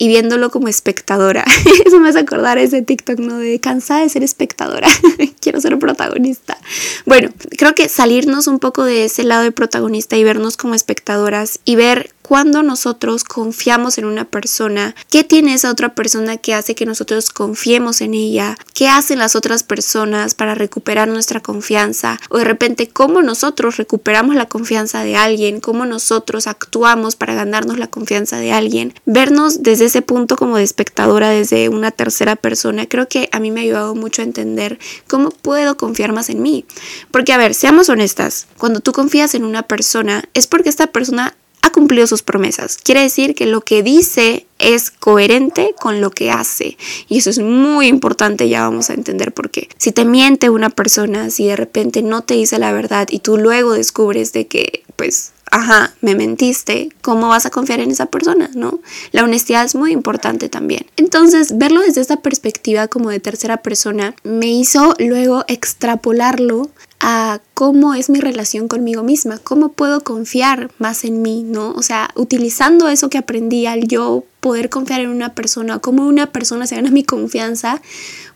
y 0.03 0.09
viéndolo 0.09 0.51
como 0.51 0.67
espectadora. 0.67 1.45
Eso 1.85 1.97
me 2.01 2.09
hace 2.09 2.19
acordar 2.19 2.57
ese 2.57 2.81
TikTok, 2.81 3.19
¿no? 3.19 3.37
De 3.37 3.61
cansada 3.61 4.01
de 4.01 4.09
ser 4.09 4.21
espectadora, 4.21 4.89
quiero 5.39 5.61
ser 5.61 5.79
protagonista. 5.79 6.57
Bueno, 7.05 7.29
creo 7.57 7.73
que 7.73 7.87
salirnos 7.87 8.47
un 8.47 8.59
poco 8.59 8.83
de 8.83 9.05
ese 9.05 9.23
lado 9.23 9.43
de 9.43 9.53
protagonista 9.53 10.17
y 10.17 10.25
vernos 10.25 10.57
como 10.57 10.75
espectadoras 10.75 11.61
y 11.63 11.77
ver 11.77 12.12
cuando 12.23 12.63
nosotros 12.63 13.23
confiamos 13.25 13.97
en 13.97 14.05
una 14.05 14.25
persona, 14.25 14.95
qué 15.11 15.23
tiene 15.23 15.53
esa 15.53 15.69
otra 15.69 15.93
persona 15.93 16.37
que 16.37 16.53
hace 16.53 16.73
que 16.73 16.85
nosotros 16.85 17.29
confiemos 17.29 18.01
en 18.01 18.13
ella, 18.13 18.57
qué 18.73 18.87
hacen 18.87 19.19
las 19.19 19.35
otras 19.35 19.61
personas 19.63 20.33
para 20.33 20.55
recuperar 20.55 21.09
nuestra 21.09 21.41
confianza 21.41 22.19
o 22.29 22.37
de 22.37 22.45
repente 22.45 22.87
cómo 22.87 23.21
nosotros 23.21 23.77
recuperamos 23.77 24.35
la 24.35 24.47
confianza 24.47 25.03
de 25.03 25.17
alguien, 25.17 25.59
cómo 25.59 25.85
nosotros 25.85 26.47
actuamos 26.47 27.15
para 27.17 27.35
ganarnos 27.35 27.77
la 27.77 27.87
confianza 27.87 28.37
de 28.37 28.53
alguien. 28.53 28.93
Vernos 29.05 29.61
desde 29.61 29.85
ese 29.85 30.01
punto 30.01 30.37
como 30.37 30.57
de 30.57 30.63
espectadora, 30.63 31.29
desde 31.29 31.67
una 31.67 31.91
tercera 31.91 32.37
persona, 32.37 32.85
creo 32.85 33.09
que 33.09 33.27
a 33.33 33.39
mí 33.39 33.51
me 33.51 33.59
ha 33.59 33.63
ayudado 33.63 33.95
mucho 33.95 34.21
a 34.21 34.25
entender 34.25 34.79
cómo 35.07 35.29
puedo 35.29 35.75
confiar 35.75 36.13
más 36.13 36.29
en 36.29 36.41
mí. 36.41 36.65
Porque 37.11 37.33
a 37.33 37.37
ver, 37.37 37.53
seamos 37.53 37.89
honestas, 37.89 38.47
cuando 38.57 38.79
tú 38.79 38.93
confías 38.93 39.35
en 39.35 39.43
una 39.43 39.63
persona 39.63 40.23
es 40.33 40.47
porque 40.47 40.69
esta 40.69 40.87
persona 40.87 41.35
ha 41.63 41.71
cumplido 41.71 42.05
sus 42.07 42.21
promesas. 42.21 42.77
Quiere 42.77 43.01
decir 43.01 43.35
que 43.35 43.45
lo 43.45 43.61
que 43.61 43.83
dice 43.83 44.45
es 44.59 44.91
coherente 44.91 45.73
con 45.79 46.01
lo 46.01 46.11
que 46.11 46.29
hace. 46.29 46.77
Y 47.07 47.17
eso 47.17 47.29
es 47.29 47.39
muy 47.39 47.87
importante, 47.87 48.49
ya 48.49 48.63
vamos 48.63 48.89
a 48.89 48.93
entender 48.93 49.33
por 49.33 49.49
qué. 49.49 49.69
Si 49.77 49.93
te 49.93 50.03
miente 50.03 50.49
una 50.49 50.69
persona, 50.69 51.29
si 51.29 51.47
de 51.47 51.55
repente 51.55 52.01
no 52.01 52.21
te 52.21 52.33
dice 52.33 52.59
la 52.59 52.73
verdad 52.73 53.07
y 53.09 53.19
tú 53.19 53.37
luego 53.37 53.73
descubres 53.73 54.33
de 54.33 54.45
que, 54.45 54.83
pues, 54.97 55.31
ajá, 55.51 55.93
me 56.01 56.15
mentiste, 56.15 56.89
¿cómo 57.01 57.29
vas 57.29 57.45
a 57.45 57.49
confiar 57.49 57.79
en 57.79 57.91
esa 57.91 58.07
persona? 58.07 58.49
¿No? 58.55 58.81
La 59.11 59.23
honestidad 59.23 59.63
es 59.63 59.75
muy 59.75 59.93
importante 59.93 60.49
también. 60.49 60.85
Entonces, 60.97 61.57
verlo 61.57 61.79
desde 61.79 62.01
esta 62.01 62.17
perspectiva 62.21 62.89
como 62.89 63.09
de 63.09 63.21
tercera 63.21 63.57
persona 63.57 64.15
me 64.23 64.47
hizo 64.47 64.95
luego 64.99 65.45
extrapolarlo 65.47 66.69
a 66.99 67.39
cómo 67.53 67.93
es 67.93 68.09
mi 68.09 68.19
relación 68.19 68.67
conmigo 68.67 69.03
misma, 69.03 69.37
cómo 69.37 69.69
puedo 69.69 70.03
confiar 70.03 70.71
más 70.79 71.03
en 71.03 71.21
mí, 71.21 71.43
¿no? 71.43 71.71
O 71.71 71.81
sea, 71.81 72.09
utilizando 72.15 72.87
eso 72.89 73.09
que 73.09 73.17
aprendí 73.17 73.65
al 73.65 73.87
yo 73.87 74.23
poder 74.39 74.69
confiar 74.69 75.01
en 75.01 75.09
una 75.09 75.33
persona, 75.33 75.79
cómo 75.79 76.05
una 76.05 76.31
persona 76.31 76.67
se 76.67 76.75
gana 76.75 76.91
mi 76.91 77.03
confianza, 77.03 77.81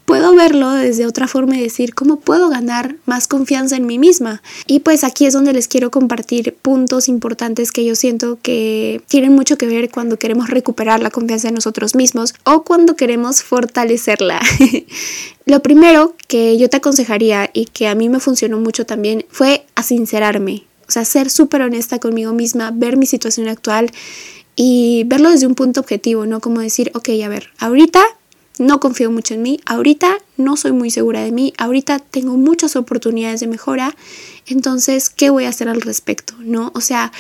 puedo 0.08 0.34
verlo 0.34 0.72
desde 0.72 1.06
otra 1.06 1.28
forma 1.28 1.58
y 1.58 1.62
decir 1.62 1.94
cómo 1.94 2.22
puedo 2.22 2.48
ganar 2.48 2.96
más 3.06 3.28
confianza 3.28 3.76
en 3.76 3.86
mí 3.86 4.00
misma. 4.00 4.42
Y 4.66 4.80
pues 4.80 5.04
aquí 5.04 5.26
es 5.26 5.34
donde 5.34 5.52
les 5.52 5.68
quiero 5.68 5.92
compartir 5.92 6.56
puntos 6.62 7.10
importantes 7.10 7.74
que 7.74 7.84
yo 7.84 7.94
siento 7.94 8.40
que 8.42 9.02
tienen 9.10 9.34
mucho 9.34 9.58
que 9.58 9.68
ver 9.68 9.92
cuando 9.92 10.18
queremos 10.18 10.50
recuperar 10.50 11.02
la 11.02 11.12
confianza 11.12 11.50
en 11.50 11.56
nosotros 11.56 11.94
mismos 11.94 12.36
o 12.46 12.64
cuando 12.64 12.96
queremos 12.96 13.44
fortalecerla. 13.44 14.40
Lo 15.46 15.62
primero 15.62 16.14
que 16.28 16.58
yo 16.58 16.70
te 16.70 16.76
aconsejaría 16.78 17.50
y 17.54 17.66
que 17.66 17.88
a 17.88 17.96
mí 17.96 18.10
me 18.10 18.20
funcionó 18.20 18.60
mucho 18.60 18.86
también 18.86 19.07
fue 19.30 19.66
a 19.76 19.84
sincerarme, 19.84 20.66
o 20.88 20.92
sea, 20.92 21.06
ser 21.06 21.30
súper 21.30 21.62
honesta 21.62 22.00
conmigo 22.00 22.34
misma, 22.34 22.72
ver 22.74 22.98
mi 22.98 23.06
situación 23.06 23.48
actual 23.48 23.92
y 24.56 25.04
verlo 25.06 25.30
desde 25.30 25.48
un 25.48 25.56
punto 25.56 25.80
objetivo, 25.80 26.26
¿no? 26.26 26.40
Como 26.40 26.62
decir, 26.62 26.92
ok, 26.94 27.10
a 27.24 27.28
ver, 27.28 27.50
ahorita 27.60 28.04
no 28.60 28.80
confío 28.80 29.12
mucho 29.12 29.34
en 29.34 29.44
mí, 29.44 29.60
ahorita 29.66 30.18
no 30.38 30.58
soy 30.58 30.72
muy 30.72 30.90
segura 30.90 31.22
de 31.24 31.32
mí, 31.32 31.54
ahorita 31.58 32.00
tengo 32.00 32.38
muchas 32.38 32.76
oportunidades 32.76 33.40
de 33.40 33.48
mejora, 33.48 33.96
entonces, 34.48 35.10
¿qué 35.10 35.30
voy 35.30 35.46
a 35.46 35.50
hacer 35.50 35.70
al 35.70 35.82
respecto? 35.82 36.34
¿No? 36.40 36.72
O 36.74 36.82
sea, 36.82 37.12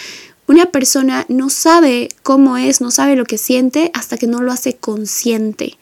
una 0.48 0.67
persona 0.67 1.25
no 1.27 1.50
sabe 1.50 2.10
cómo 2.24 2.58
es, 2.58 2.79
no 2.79 2.89
sabe 2.89 3.15
lo 3.15 3.25
que 3.25 3.38
siente 3.38 3.91
hasta 3.94 4.17
que 4.17 4.27
no 4.27 4.41
lo 4.41 4.51
hace 4.51 4.77
consciente. 4.77 5.77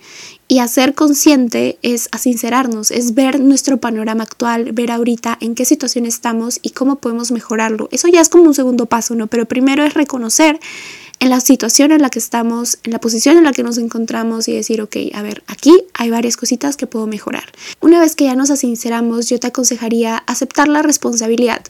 Y 0.48 0.60
hacer 0.60 0.94
consciente 0.94 1.80
es 1.82 2.08
sincerarnos, 2.20 2.92
es 2.92 3.16
ver 3.16 3.40
nuestro 3.40 3.78
panorama 3.78 4.24
actual, 4.24 4.74
ver 4.74 4.92
ahorita 4.92 5.38
en 5.42 5.56
qué 5.56 5.66
situación 5.66 6.06
estamos 6.06 6.60
y 6.62 6.70
cómo 6.70 6.98
podemos 6.98 7.32
mejorarlo. 7.32 7.90
Eso 7.92 8.08
ya 8.08 8.22
es 8.22 8.30
como 8.30 8.44
un 8.44 8.54
segundo 8.54 8.86
paso, 8.86 9.16
¿no? 9.16 9.25
Pero 9.25 9.48
primero 9.48 9.84
es 9.84 9.96
reconocer 9.96 10.60
en 11.20 11.30
la 11.30 11.40
situación 11.40 11.92
en 11.92 12.02
la 12.02 12.10
que 12.10 12.20
estamos, 12.20 12.78
en 12.84 12.92
la 12.92 13.00
posición 13.00 13.38
en 13.38 13.44
la 13.44 13.52
que 13.52 13.64
nos 13.64 13.78
encontramos 13.78 14.48
y 14.48 14.54
decir, 14.54 14.82
ok, 14.82 14.96
a 15.14 15.22
ver, 15.22 15.44
aquí 15.48 15.86
hay 15.94 16.10
varias 16.10 16.38
cositas 16.38 16.78
que 16.78 16.88
puedo 16.88 17.08
mejorar. 17.08 17.52
Una 17.80 18.00
vez 18.00 18.16
que 18.16 18.25
ya 18.25 18.36
nos 18.36 18.50
sinceramos, 18.60 19.28
yo 19.28 19.40
te 19.40 19.48
aconsejaría 19.48 20.18
aceptar 20.18 20.68
la 20.68 20.82
responsabilidad, 20.82 21.64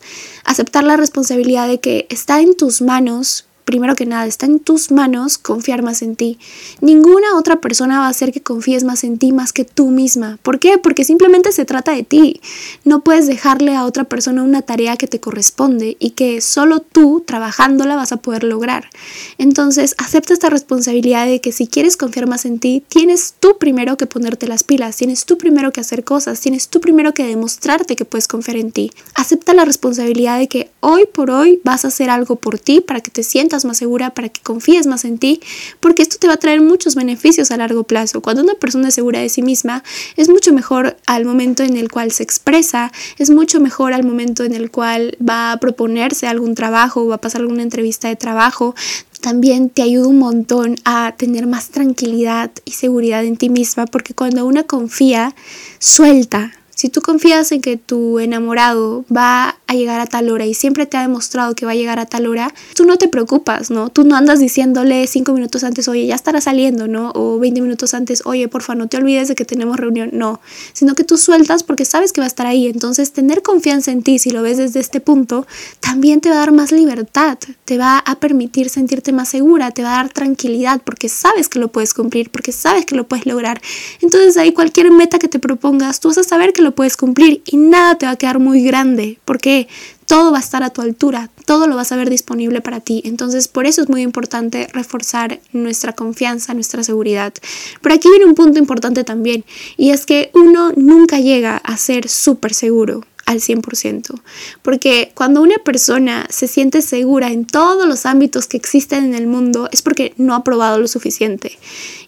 aceptar 0.43 0.83
la 0.83 0.97
responsabilidad 0.97 1.67
de 1.67 1.79
que 1.79 2.07
está 2.09 2.41
en 2.41 2.57
tus 2.57 2.81
manos 2.81 3.44
primero 3.65 3.95
que 3.95 4.05
nada, 4.05 4.25
está 4.25 4.45
en 4.45 4.59
tus 4.59 4.91
manos 4.91 5.37
confiar 5.37 5.81
más 5.81 6.01
en 6.01 6.15
ti. 6.15 6.37
Ninguna 6.81 7.35
otra 7.37 7.59
persona 7.59 7.99
va 7.99 8.05
a 8.05 8.09
hacer 8.09 8.31
que 8.31 8.41
confíes 8.41 8.83
más 8.83 9.03
en 9.03 9.17
ti 9.17 9.33
más 9.33 9.51
que 9.51 9.65
tú 9.65 9.89
misma. 9.89 10.39
¿Por 10.43 10.59
qué? 10.59 10.77
Porque 10.77 11.03
simplemente 11.03 11.51
se 11.51 11.65
trata 11.65 11.91
de 11.91 12.03
ti. 12.03 12.41
No 12.83 13.03
puedes 13.03 13.27
dejarle 13.27 13.75
a 13.75 13.85
otra 13.85 14.05
persona 14.05 14.43
una 14.43 14.61
tarea 14.61 14.97
que 14.97 15.07
te 15.07 15.19
corresponde 15.19 15.97
y 15.99 16.11
que 16.11 16.41
solo 16.41 16.79
tú, 16.79 17.23
trabajándola, 17.25 17.95
vas 17.95 18.11
a 18.11 18.17
poder 18.17 18.43
lograr. 18.43 18.89
Entonces, 19.37 19.95
acepta 19.97 20.33
esta 20.33 20.49
responsabilidad 20.49 21.25
de 21.25 21.41
que 21.41 21.51
si 21.51 21.67
quieres 21.67 21.97
confiar 21.97 22.27
más 22.27 22.45
en 22.45 22.59
ti, 22.59 22.83
tienes 22.87 23.33
tú 23.39 23.57
primero 23.57 23.97
que 23.97 24.05
ponerte 24.05 24.47
las 24.47 24.63
pilas, 24.63 24.95
tienes 24.97 25.25
tú 25.25 25.37
primero 25.37 25.71
que 25.71 25.81
hacer 25.81 26.03
cosas, 26.03 26.39
tienes 26.39 26.69
tú 26.69 26.79
primero 26.79 27.13
que 27.13 27.25
demostrarte 27.25 27.95
que 27.95 28.05
puedes 28.05 28.27
confiar 28.27 28.57
en 28.57 28.71
ti. 28.71 28.91
Acepta 29.15 29.53
la 29.53 29.65
responsabilidad 29.65 30.39
de 30.39 30.47
que 30.47 30.69
hoy 30.79 31.05
por 31.11 31.31
hoy 31.31 31.59
vas 31.63 31.85
a 31.85 31.87
hacer 31.87 32.09
algo 32.09 32.35
por 32.35 32.59
ti 32.59 32.81
para 32.81 33.01
que 33.01 33.11
te 33.11 33.23
más 33.63 33.77
segura, 33.77 34.13
para 34.13 34.27
que 34.27 34.41
confíes 34.41 34.87
más 34.87 35.05
en 35.05 35.17
ti, 35.17 35.39
porque 35.79 36.01
esto 36.01 36.17
te 36.19 36.27
va 36.27 36.33
a 36.33 36.37
traer 36.37 36.61
muchos 36.61 36.95
beneficios 36.95 37.51
a 37.51 37.57
largo 37.57 37.83
plazo. 37.83 38.21
Cuando 38.21 38.43
una 38.43 38.55
persona 38.55 38.89
es 38.89 38.95
segura 38.95 39.21
de 39.21 39.29
sí 39.29 39.41
misma, 39.41 39.83
es 40.17 40.27
mucho 40.27 40.51
mejor 40.51 40.97
al 41.05 41.23
momento 41.23 41.63
en 41.63 41.77
el 41.77 41.89
cual 41.89 42.11
se 42.11 42.23
expresa, 42.23 42.91
es 43.17 43.29
mucho 43.29 43.61
mejor 43.61 43.93
al 43.93 44.03
momento 44.03 44.43
en 44.43 44.53
el 44.53 44.71
cual 44.71 45.17
va 45.21 45.53
a 45.53 45.57
proponerse 45.57 46.27
algún 46.27 46.55
trabajo 46.55 47.03
o 47.03 47.07
va 47.07 47.15
a 47.15 47.21
pasar 47.21 47.41
alguna 47.41 47.63
entrevista 47.63 48.07
de 48.07 48.15
trabajo, 48.15 48.75
también 49.21 49.69
te 49.69 49.81
ayuda 49.81 50.07
un 50.07 50.19
montón 50.19 50.75
a 50.85 51.13
tener 51.17 51.47
más 51.47 51.69
tranquilidad 51.69 52.51
y 52.63 52.71
seguridad 52.71 53.23
en 53.23 53.37
ti 53.37 53.49
misma, 53.49 53.85
porque 53.85 54.13
cuando 54.13 54.45
una 54.45 54.63
confía, 54.63 55.35
suelta, 55.79 56.51
si 56.75 56.89
tú 56.89 57.01
confías 57.01 57.51
en 57.51 57.61
que 57.61 57.77
tu 57.77 58.19
enamorado 58.19 59.05
va 59.15 59.57
a 59.67 59.73
llegar 59.73 60.01
a 60.01 60.05
tal 60.05 60.29
hora 60.29 60.45
y 60.45 60.53
siempre 60.53 60.85
te 60.85 60.97
ha 60.97 61.01
demostrado 61.01 61.55
que 61.55 61.65
va 61.65 61.71
a 61.71 61.75
llegar 61.75 61.99
a 61.99 62.05
tal 62.05 62.27
hora, 62.27 62.53
tú 62.75 62.85
no 62.85 62.97
te 62.97 63.07
preocupas, 63.07 63.71
¿no? 63.71 63.89
Tú 63.89 64.03
no 64.03 64.15
andas 64.15 64.39
diciéndole 64.39 65.07
cinco 65.07 65.33
minutos 65.33 65.63
antes, 65.63 65.87
oye, 65.87 66.05
ya 66.05 66.15
estará 66.15 66.41
saliendo, 66.41 66.87
¿no? 66.87 67.11
O 67.15 67.39
20 67.39 67.61
minutos 67.61 67.93
antes, 67.93 68.23
oye, 68.25 68.47
porfa, 68.49 68.75
no 68.75 68.87
te 68.87 68.97
olvides 68.97 69.29
de 69.29 69.35
que 69.35 69.45
tenemos 69.45 69.77
reunión. 69.77 70.09
No, 70.13 70.41
sino 70.73 70.95
que 70.95 71.05
tú 71.05 71.17
sueltas 71.17 71.63
porque 71.63 71.85
sabes 71.85 72.11
que 72.11 72.19
va 72.21 72.25
a 72.25 72.27
estar 72.27 72.45
ahí. 72.45 72.67
Entonces, 72.67 73.13
tener 73.13 73.41
confianza 73.41 73.91
en 73.91 74.03
ti, 74.03 74.19
si 74.19 74.31
lo 74.31 74.41
ves 74.41 74.57
desde 74.57 74.81
este 74.81 74.99
punto, 74.99 75.47
también 75.79 76.19
te 76.19 76.29
va 76.29 76.35
a 76.35 76.39
dar 76.39 76.51
más 76.51 76.73
libertad, 76.73 77.37
te 77.63 77.77
va 77.77 77.99
a 77.99 78.19
permitir 78.19 78.69
sentirte 78.69 79.13
más 79.13 79.29
segura, 79.29 79.71
te 79.71 79.81
va 79.81 79.93
a 79.93 80.03
dar 80.03 80.11
tranquilidad 80.11 80.81
porque 80.83 81.07
sabes 81.07 81.47
que 81.47 81.59
lo 81.59 81.69
puedes 81.69 81.93
cumplir, 81.93 82.29
porque 82.31 82.51
sabes 82.51 82.85
que 82.85 82.95
lo 82.95 83.07
puedes 83.07 83.25
lograr. 83.25 83.61
Entonces, 84.01 84.35
ahí 84.35 84.51
cualquier 84.51 84.91
meta 84.91 85.19
que 85.19 85.29
te 85.29 85.39
propongas, 85.39 86.01
tú 86.01 86.09
vas 86.09 86.17
a 86.17 86.23
saber 86.23 86.51
que 86.51 86.64
lo 86.65 86.75
puedes 86.75 86.97
cumplir 86.97 87.41
y 87.45 87.55
nada 87.55 87.97
te 87.97 88.05
va 88.05 88.13
a 88.13 88.15
quedar 88.17 88.39
muy 88.39 88.61
grande, 88.63 89.19
porque 89.23 89.69
todo 90.05 90.31
va 90.31 90.37
a 90.37 90.41
estar 90.41 90.63
a 90.63 90.69
tu 90.71 90.81
altura, 90.81 91.29
todo 91.45 91.67
lo 91.67 91.75
vas 91.75 91.91
a 91.91 91.95
ver 91.95 92.09
disponible 92.09 92.59
para 92.59 92.81
ti. 92.81 93.01
Entonces, 93.05 93.47
por 93.47 93.65
eso 93.65 93.81
es 93.81 93.89
muy 93.89 94.01
importante 94.01 94.67
reforzar 94.73 95.39
nuestra 95.53 95.93
confianza, 95.93 96.53
nuestra 96.53 96.83
seguridad. 96.83 97.33
Pero 97.81 97.95
aquí 97.95 98.09
viene 98.09 98.25
un 98.25 98.35
punto 98.35 98.59
importante 98.59 99.03
también, 99.03 99.45
y 99.77 99.91
es 99.91 100.05
que 100.05 100.31
uno 100.33 100.73
nunca 100.75 101.19
llega 101.19 101.57
a 101.57 101.77
ser 101.77 102.09
súper 102.09 102.53
seguro 102.53 103.01
al 103.25 103.39
100%. 103.39 104.21
Porque 104.61 105.11
cuando 105.15 105.41
una 105.41 105.57
persona 105.57 106.27
se 106.29 106.47
siente 106.47 106.81
segura 106.81 107.31
en 107.31 107.45
todos 107.45 107.87
los 107.87 108.05
ámbitos 108.05 108.47
que 108.47 108.57
existen 108.57 109.05
en 109.05 109.15
el 109.15 109.27
mundo 109.27 109.69
es 109.71 109.81
porque 109.81 110.13
no 110.17 110.35
ha 110.35 110.43
probado 110.43 110.79
lo 110.79 110.87
suficiente. 110.87 111.57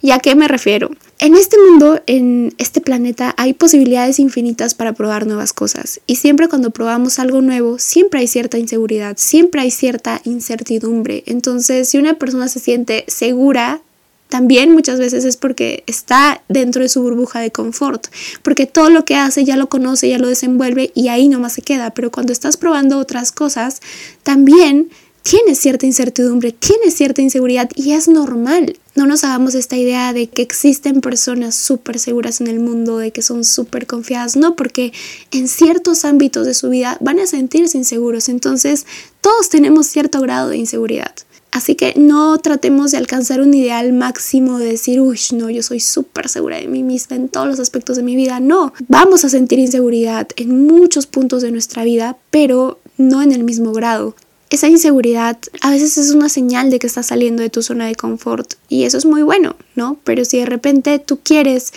¿Y 0.02 0.12
a 0.12 0.20
qué 0.20 0.36
me 0.36 0.48
refiero? 0.48 0.92
En 1.20 1.36
este 1.36 1.58
mundo, 1.58 2.00
en 2.06 2.54
este 2.60 2.80
planeta, 2.80 3.34
hay 3.38 3.54
posibilidades 3.54 4.20
infinitas 4.20 4.76
para 4.76 4.94
probar 4.94 5.26
nuevas 5.26 5.52
cosas. 5.52 6.00
Y 6.06 6.18
siempre 6.18 6.48
cuando 6.48 6.70
probamos 6.70 7.18
algo 7.18 7.42
nuevo, 7.42 7.80
siempre 7.80 8.20
hay 8.20 8.28
cierta 8.28 8.60
inseguridad, 8.60 9.16
siempre 9.18 9.62
hay 9.62 9.72
cierta 9.72 10.22
incertidumbre. 10.26 11.24
Entonces, 11.26 11.90
si 11.90 11.98
una 11.98 12.20
persona 12.20 12.48
se 12.48 12.60
siente 12.60 13.04
segura 13.08 13.82
también 14.30 14.72
muchas 14.72 15.00
veces 15.00 15.26
es 15.26 15.38
porque 15.38 15.84
está 15.88 16.42
dentro 16.50 16.82
de 16.82 16.90
su 16.90 17.02
burbuja 17.02 17.40
de 17.40 17.52
confort, 17.52 18.08
porque 18.44 18.66
todo 18.66 18.90
lo 18.90 19.06
que 19.06 19.16
hace 19.16 19.46
ya 19.46 19.56
lo 19.58 19.70
conoce, 19.70 20.10
ya 20.10 20.20
lo 20.20 20.28
desenvuelve 20.28 20.92
y 20.96 21.08
ahí 21.08 21.28
nomás 21.28 21.54
se 21.54 21.62
queda, 21.62 21.92
pero 21.92 22.12
cuando 22.12 22.34
estás 22.34 22.58
probando 22.58 22.98
otras 22.98 23.32
cosas, 23.32 23.82
también 24.24 24.90
tienes 25.30 25.60
cierta 25.60 25.86
incertidumbre, 25.86 26.54
tienes 26.54 26.94
cierta 26.94 27.22
inseguridad 27.22 27.70
y 27.76 27.92
es 27.92 28.08
normal. 28.08 28.78
No 28.96 29.06
nos 29.06 29.26
hagamos 29.26 29.56
esta 29.56 29.76
idea 29.76 30.14
de 30.14 30.28
que 30.28 30.42
existen 30.42 31.02
personas 31.02 31.54
súper 31.54 32.00
seguras 32.00 32.40
en 32.40 32.48
el 32.48 32.62
mundo, 32.62 32.98
de 32.98 33.12
que 33.12 33.22
son 33.22 33.44
súper 33.44 33.88
confiadas, 33.88 34.38
no, 34.38 34.56
porque 34.56 34.94
en 35.32 35.50
ciertos 35.50 36.06
ámbitos 36.06 36.46
de 36.46 36.54
su 36.54 36.70
vida 36.70 36.98
van 37.02 37.20
a 37.20 37.28
sentirse 37.28 37.78
inseguros, 37.78 38.30
entonces 38.30 38.86
todos 39.20 39.50
tenemos 39.50 39.88
cierto 39.88 40.22
grado 40.22 40.50
de 40.50 40.58
inseguridad. 40.58 41.14
Así 41.58 41.74
que 41.74 41.96
no 41.98 42.38
tratemos 42.38 42.92
de 42.92 43.00
alcanzar 43.00 43.42
un 43.42 43.52
ideal 43.52 43.92
máximo 43.92 44.60
de 44.60 44.68
decir, 44.68 45.02
uy, 45.02 45.20
no, 45.34 45.50
yo 45.50 45.64
soy 45.64 45.80
súper 45.80 46.30
segura 46.30 46.58
de 46.58 46.68
mí 46.68 46.84
misma 46.84 47.16
en 47.16 47.30
todos 47.30 47.48
los 47.48 47.60
aspectos 47.60 47.98
de 47.98 48.04
mi 48.04 48.16
vida. 48.16 48.40
No, 48.40 48.74
vamos 48.88 49.26
a 49.26 49.30
sentir 49.30 49.58
inseguridad 49.58 50.28
en 50.36 50.68
muchos 50.68 51.08
puntos 51.08 51.42
de 51.42 51.52
nuestra 51.52 51.84
vida, 51.84 52.16
pero 52.30 52.80
no 52.98 53.24
en 53.24 53.32
el 53.32 53.44
mismo 53.44 53.72
grado. 53.72 54.16
Esa 54.52 54.68
inseguridad 54.68 55.40
a 55.62 55.72
veces 55.72 55.98
es 55.98 56.12
una 56.12 56.30
señal 56.30 56.70
de 56.70 56.78
que 56.78 56.86
estás 56.86 57.08
saliendo 57.08 57.42
de 57.42 57.50
tu 57.50 57.64
zona 57.64 57.88
de 57.88 57.96
confort 57.96 58.54
y 58.70 58.84
eso 58.84 59.00
es 59.00 59.06
muy 59.06 59.24
bueno, 59.24 59.56
¿no? 59.74 59.98
Pero 60.04 60.26
si 60.26 60.38
de 60.38 60.46
repente 60.46 61.00
tú 61.00 61.18
quieres 61.24 61.74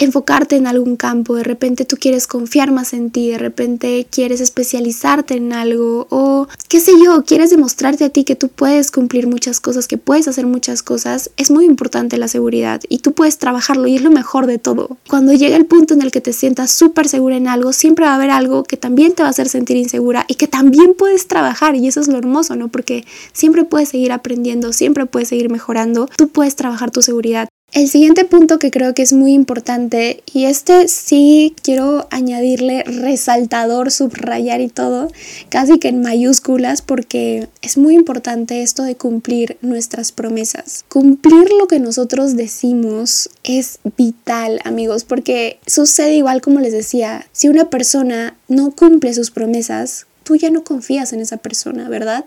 enfocarte 0.00 0.56
en 0.56 0.66
algún 0.66 0.96
campo, 0.96 1.34
de 1.34 1.44
repente 1.44 1.84
tú 1.84 1.96
quieres 1.96 2.26
confiar 2.26 2.72
más 2.72 2.94
en 2.94 3.10
ti, 3.10 3.30
de 3.30 3.38
repente 3.38 4.06
quieres 4.10 4.40
especializarte 4.40 5.34
en 5.34 5.52
algo 5.52 6.06
o 6.10 6.48
qué 6.68 6.80
sé 6.80 6.92
yo, 7.04 7.22
quieres 7.24 7.50
demostrarte 7.50 8.04
a 8.04 8.08
ti 8.08 8.24
que 8.24 8.34
tú 8.34 8.48
puedes 8.48 8.90
cumplir 8.90 9.26
muchas 9.26 9.60
cosas, 9.60 9.86
que 9.86 9.98
puedes 9.98 10.26
hacer 10.26 10.46
muchas 10.46 10.82
cosas, 10.82 11.30
es 11.36 11.50
muy 11.50 11.66
importante 11.66 12.16
la 12.16 12.28
seguridad 12.28 12.80
y 12.88 12.98
tú 12.98 13.12
puedes 13.12 13.36
trabajarlo 13.38 13.86
y 13.86 13.96
es 13.96 14.02
lo 14.02 14.10
mejor 14.10 14.46
de 14.46 14.58
todo. 14.58 14.96
Cuando 15.08 15.34
llega 15.34 15.56
el 15.56 15.66
punto 15.66 15.92
en 15.92 16.00
el 16.00 16.10
que 16.10 16.22
te 16.22 16.32
sientas 16.32 16.70
súper 16.70 17.06
segura 17.06 17.36
en 17.36 17.46
algo, 17.46 17.74
siempre 17.74 18.06
va 18.06 18.12
a 18.12 18.16
haber 18.16 18.30
algo 18.30 18.64
que 18.64 18.78
también 18.78 19.12
te 19.12 19.22
va 19.22 19.28
a 19.28 19.30
hacer 19.30 19.50
sentir 19.50 19.76
insegura 19.76 20.24
y 20.28 20.36
que 20.36 20.46
también 20.46 20.94
puedes 20.94 21.26
trabajar 21.26 21.76
y 21.76 21.86
eso 21.86 22.00
es 22.00 22.08
lo 22.08 22.16
hermoso, 22.16 22.56
¿no? 22.56 22.68
Porque 22.68 23.04
siempre 23.32 23.64
puedes 23.64 23.90
seguir 23.90 24.12
aprendiendo, 24.12 24.72
siempre 24.72 25.04
puedes 25.04 25.28
seguir 25.28 25.50
mejorando, 25.50 26.08
tú 26.16 26.28
puedes 26.28 26.56
trabajar 26.56 26.90
tu 26.90 27.02
seguridad. 27.02 27.48
El 27.72 27.88
siguiente 27.88 28.24
punto 28.24 28.58
que 28.58 28.72
creo 28.72 28.94
que 28.94 29.02
es 29.02 29.12
muy 29.12 29.32
importante, 29.32 30.24
y 30.32 30.46
este 30.46 30.88
sí 30.88 31.54
quiero 31.62 32.08
añadirle 32.10 32.82
resaltador, 32.82 33.92
subrayar 33.92 34.60
y 34.60 34.66
todo, 34.66 35.12
casi 35.50 35.78
que 35.78 35.86
en 35.86 36.00
mayúsculas, 36.00 36.82
porque 36.82 37.48
es 37.62 37.78
muy 37.78 37.94
importante 37.94 38.62
esto 38.62 38.82
de 38.82 38.96
cumplir 38.96 39.56
nuestras 39.62 40.10
promesas. 40.10 40.84
Cumplir 40.88 41.48
lo 41.60 41.68
que 41.68 41.78
nosotros 41.78 42.34
decimos 42.34 43.30
es 43.44 43.78
vital, 43.96 44.60
amigos, 44.64 45.04
porque 45.04 45.60
sucede 45.64 46.16
igual 46.16 46.40
como 46.40 46.58
les 46.58 46.72
decía, 46.72 47.28
si 47.30 47.48
una 47.48 47.70
persona 47.70 48.36
no 48.48 48.72
cumple 48.72 49.14
sus 49.14 49.30
promesas, 49.30 50.06
tú 50.24 50.34
ya 50.34 50.50
no 50.50 50.64
confías 50.64 51.12
en 51.12 51.20
esa 51.20 51.36
persona, 51.36 51.88
¿verdad? 51.88 52.24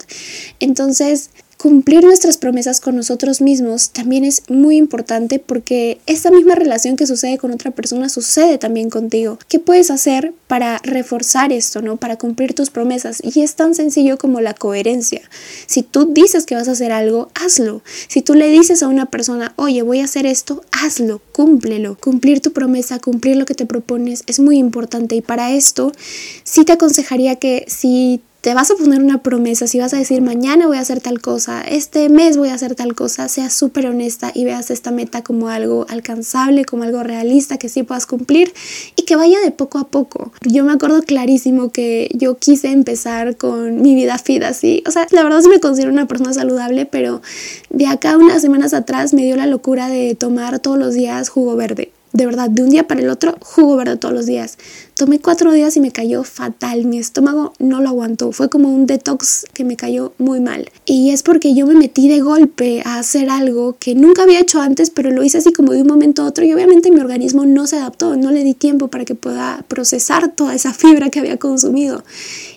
Entonces, 0.61 1.31
cumplir 1.63 2.03
nuestras 2.03 2.35
promesas 2.35 2.81
con 2.81 2.97
nosotros 2.97 3.39
mismos 3.39 3.91
también 3.91 4.25
es 4.25 4.43
muy 4.49 4.75
importante 4.75 5.39
porque 5.39 6.01
esta 6.07 6.29
misma 6.29 6.55
relación 6.55 6.97
que 6.97 7.07
sucede 7.07 7.37
con 7.37 7.53
otra 7.53 7.71
persona 7.71 8.09
sucede 8.09 8.57
también 8.57 8.89
contigo. 8.89 9.39
¿Qué 9.47 9.59
puedes 9.59 9.89
hacer 9.89 10.33
para 10.47 10.79
reforzar 10.79 11.53
esto, 11.53 11.81
no? 11.81 11.95
Para 11.95 12.17
cumplir 12.17 12.53
tus 12.53 12.69
promesas. 12.69 13.21
Y 13.23 13.39
es 13.39 13.55
tan 13.55 13.75
sencillo 13.75 14.17
como 14.17 14.41
la 14.41 14.53
coherencia. 14.53 15.21
Si 15.65 15.83
tú 15.83 16.11
dices 16.11 16.45
que 16.45 16.55
vas 16.55 16.67
a 16.67 16.73
hacer 16.73 16.91
algo, 16.91 17.29
hazlo. 17.33 17.81
Si 18.09 18.21
tú 18.21 18.33
le 18.33 18.49
dices 18.49 18.83
a 18.83 18.89
una 18.89 19.05
persona, 19.05 19.53
oye, 19.55 19.83
voy 19.83 20.01
a 20.01 20.03
hacer 20.03 20.25
esto, 20.25 20.65
hazlo, 20.73 21.21
cúmplelo. 21.31 21.97
Cumplir 21.97 22.41
tu 22.41 22.51
promesa, 22.51 22.99
cumplir 22.99 23.37
lo 23.37 23.45
que 23.45 23.55
te 23.55 23.65
propones 23.65 24.23
es 24.27 24.41
muy 24.41 24.57
importante. 24.57 25.15
Y 25.15 25.21
para 25.21 25.53
esto, 25.53 25.93
sí 26.43 26.65
te 26.65 26.73
aconsejaría 26.73 27.37
que 27.37 27.63
si 27.69 28.21
te 28.43 28.53
vas 28.53 28.69
a 28.71 28.75
poner 28.75 29.01
una 29.01 29.23
promesa, 29.23 29.67
si 29.67 29.79
vas 29.79 29.93
a 29.93 29.97
decir 29.97 30.21
mañana 30.21 30.67
voy 30.67 30.75
a 30.75 30.81
hacer 30.81 30.99
tal 30.99 31.21
cosa, 31.21 31.61
este 31.61 32.09
mes 32.09 32.35
voy 32.35 32.49
a 32.49 32.55
hacer 32.55 32.75
tal 32.75 32.93
cosa, 32.93 33.29
seas 33.29 33.53
súper 33.53 33.87
honesta 33.87 34.33
y 34.35 34.43
veas 34.43 34.69
esta 34.69 34.91
meta 34.91 35.23
como 35.23 35.47
algo 35.47 35.85
alcanzable, 35.87 36.65
como 36.65 36.83
algo 36.83 37.03
realista 37.03 37.57
que 37.57 37.69
sí 37.69 37.83
puedas 37.83 38.05
cumplir 38.05 38.53
y 38.97 39.03
que 39.03 39.15
vaya 39.15 39.39
de 39.39 39.51
poco 39.51 39.77
a 39.77 39.87
poco. 39.87 40.33
Yo 40.41 40.65
me 40.65 40.73
acuerdo 40.73 41.03
clarísimo 41.03 41.71
que 41.71 42.09
yo 42.15 42.37
quise 42.37 42.71
empezar 42.71 43.37
con 43.37 43.81
mi 43.81 43.95
vida 43.95 44.17
fit 44.17 44.43
así, 44.43 44.83
o 44.85 44.91
sea, 44.91 45.07
la 45.11 45.23
verdad 45.23 45.39
sí 45.39 45.47
me 45.47 45.61
considero 45.61 45.93
una 45.93 46.09
persona 46.09 46.33
saludable, 46.33 46.85
pero 46.85 47.21
de 47.69 47.87
acá 47.87 48.17
unas 48.17 48.41
semanas 48.41 48.73
atrás 48.73 49.13
me 49.13 49.23
dio 49.23 49.37
la 49.37 49.47
locura 49.47 49.87
de 49.87 50.15
tomar 50.15 50.59
todos 50.59 50.77
los 50.77 50.93
días 50.95 51.29
jugo 51.29 51.55
verde 51.55 51.93
de 52.13 52.27
verdad, 52.27 52.47
de 52.47 52.61
un 52.61 52.69
día 52.69 52.87
para 52.87 53.01
el 53.01 53.09
otro, 53.09 53.35
jugo 53.41 53.75
verde 53.75 53.97
todos 53.97 54.13
los 54.13 54.27
días. 54.27 54.59
Tomé 54.93 55.19
cuatro 55.19 55.51
días 55.51 55.75
y 55.77 55.79
me 55.79 55.91
cayó 55.91 56.23
fatal. 56.23 56.85
Mi 56.85 56.99
estómago 56.99 57.53
no 57.57 57.81
lo 57.81 57.89
aguantó. 57.89 58.31
Fue 58.31 58.49
como 58.49 58.71
un 58.71 58.85
detox 58.85 59.45
que 59.51 59.63
me 59.63 59.75
cayó 59.75 60.13
muy 60.19 60.39
mal. 60.39 60.69
Y 60.85 61.09
es 61.09 61.23
porque 61.23 61.55
yo 61.55 61.65
me 61.65 61.73
metí 61.73 62.07
de 62.07 62.21
golpe 62.21 62.83
a 62.85 62.99
hacer 62.99 63.31
algo 63.31 63.77
que 63.79 63.95
nunca 63.95 64.23
había 64.23 64.39
hecho 64.39 64.61
antes, 64.61 64.91
pero 64.91 65.09
lo 65.09 65.23
hice 65.23 65.39
así 65.39 65.51
como 65.51 65.73
de 65.73 65.81
un 65.81 65.87
momento 65.87 66.21
a 66.21 66.25
otro. 66.25 66.45
Y 66.45 66.53
obviamente 66.53 66.91
mi 66.91 66.99
organismo 66.99 67.47
no 67.47 67.65
se 67.65 67.77
adaptó. 67.77 68.15
No 68.15 68.29
le 68.29 68.43
di 68.43 68.53
tiempo 68.53 68.89
para 68.89 69.05
que 69.05 69.15
pueda 69.15 69.65
procesar 69.67 70.31
toda 70.35 70.53
esa 70.53 70.71
fibra 70.71 71.09
que 71.09 71.19
había 71.19 71.37
consumido. 71.37 72.03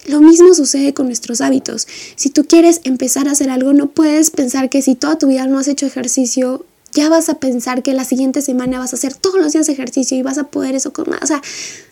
Lo 0.07 0.21
mismo 0.21 0.53
sucede 0.53 0.93
con 0.93 1.07
nuestros 1.07 1.41
hábitos. 1.41 1.89
Si 2.17 2.29
tú 2.29 2.45
quieres 2.45 2.83
empezar 2.85 3.27
a 3.27 3.31
hacer 3.33 3.49
algo, 3.49 3.73
no 3.73 3.87
puedes 3.87 4.31
pensar 4.31 4.69
que 4.69 4.83
si 4.83 4.97
toda 4.97 5.17
tu 5.17 5.29
vida 5.29 5.47
no 5.47 5.59
has 5.59 5.69
hecho 5.69 5.87
ejercicio, 5.87 6.67
ya 6.97 7.11
vas 7.11 7.29
a 7.29 7.39
pensar 7.39 7.83
que 7.83 7.93
la 7.93 8.07
siguiente 8.07 8.41
semana 8.41 8.79
vas 8.79 8.95
a 8.95 8.97
hacer 8.97 9.15
todos 9.15 9.39
los 9.39 9.53
días 9.53 9.69
ejercicio 9.69 10.17
y 10.17 10.23
vas 10.23 10.39
a 10.39 10.45
poder 10.45 10.75
eso 10.75 10.95
con 10.95 11.11
más. 11.11 11.23
O 11.23 11.27
sea, 11.27 11.43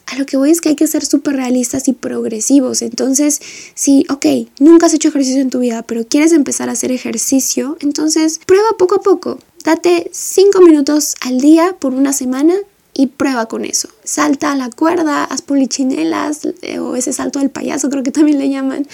a 0.06 0.16
lo 0.16 0.25
que 0.25 0.38
voy 0.38 0.50
es 0.50 0.62
que 0.62 0.70
hay 0.70 0.76
que 0.76 0.87
ser 0.87 1.04
súper 1.04 1.37
realistas 1.37 1.88
y 1.88 1.92
progresivos. 1.92 2.80
Entonces, 2.80 3.40
si, 3.75 4.06
ok, 4.08 4.49
nunca 4.61 4.87
has 4.87 4.94
hecho 4.94 5.08
ejercicio 5.08 5.42
en 5.42 5.50
tu 5.50 5.58
vida, 5.58 5.82
pero 5.82 6.06
quieres 6.08 6.32
empezar 6.32 6.70
a 6.70 6.73
hacer 6.73 6.90
ejercicio, 6.90 7.76
entonces 7.80 8.40
prueba 8.46 8.68
poco 8.78 8.94
a 8.94 9.02
poco. 9.02 9.38
Date 9.62 10.11
5 10.11 10.62
minutos 10.62 11.16
al 11.20 11.38
día 11.38 11.76
por 11.78 11.92
una 11.92 12.14
semana 12.14 12.54
y 12.94 13.08
prueba 13.08 13.46
con 13.46 13.64
eso. 13.64 13.88
Salta 14.04 14.52
a 14.52 14.56
la 14.56 14.70
cuerda, 14.70 15.24
haz 15.24 15.42
polichinelas 15.42 16.48
eh, 16.62 16.78
o 16.78 16.94
ese 16.96 17.12
salto 17.12 17.40
del 17.40 17.50
payaso 17.50 17.90
creo 17.90 18.02
que 18.02 18.12
también 18.12 18.38
le 18.38 18.48
llaman, 18.48 18.86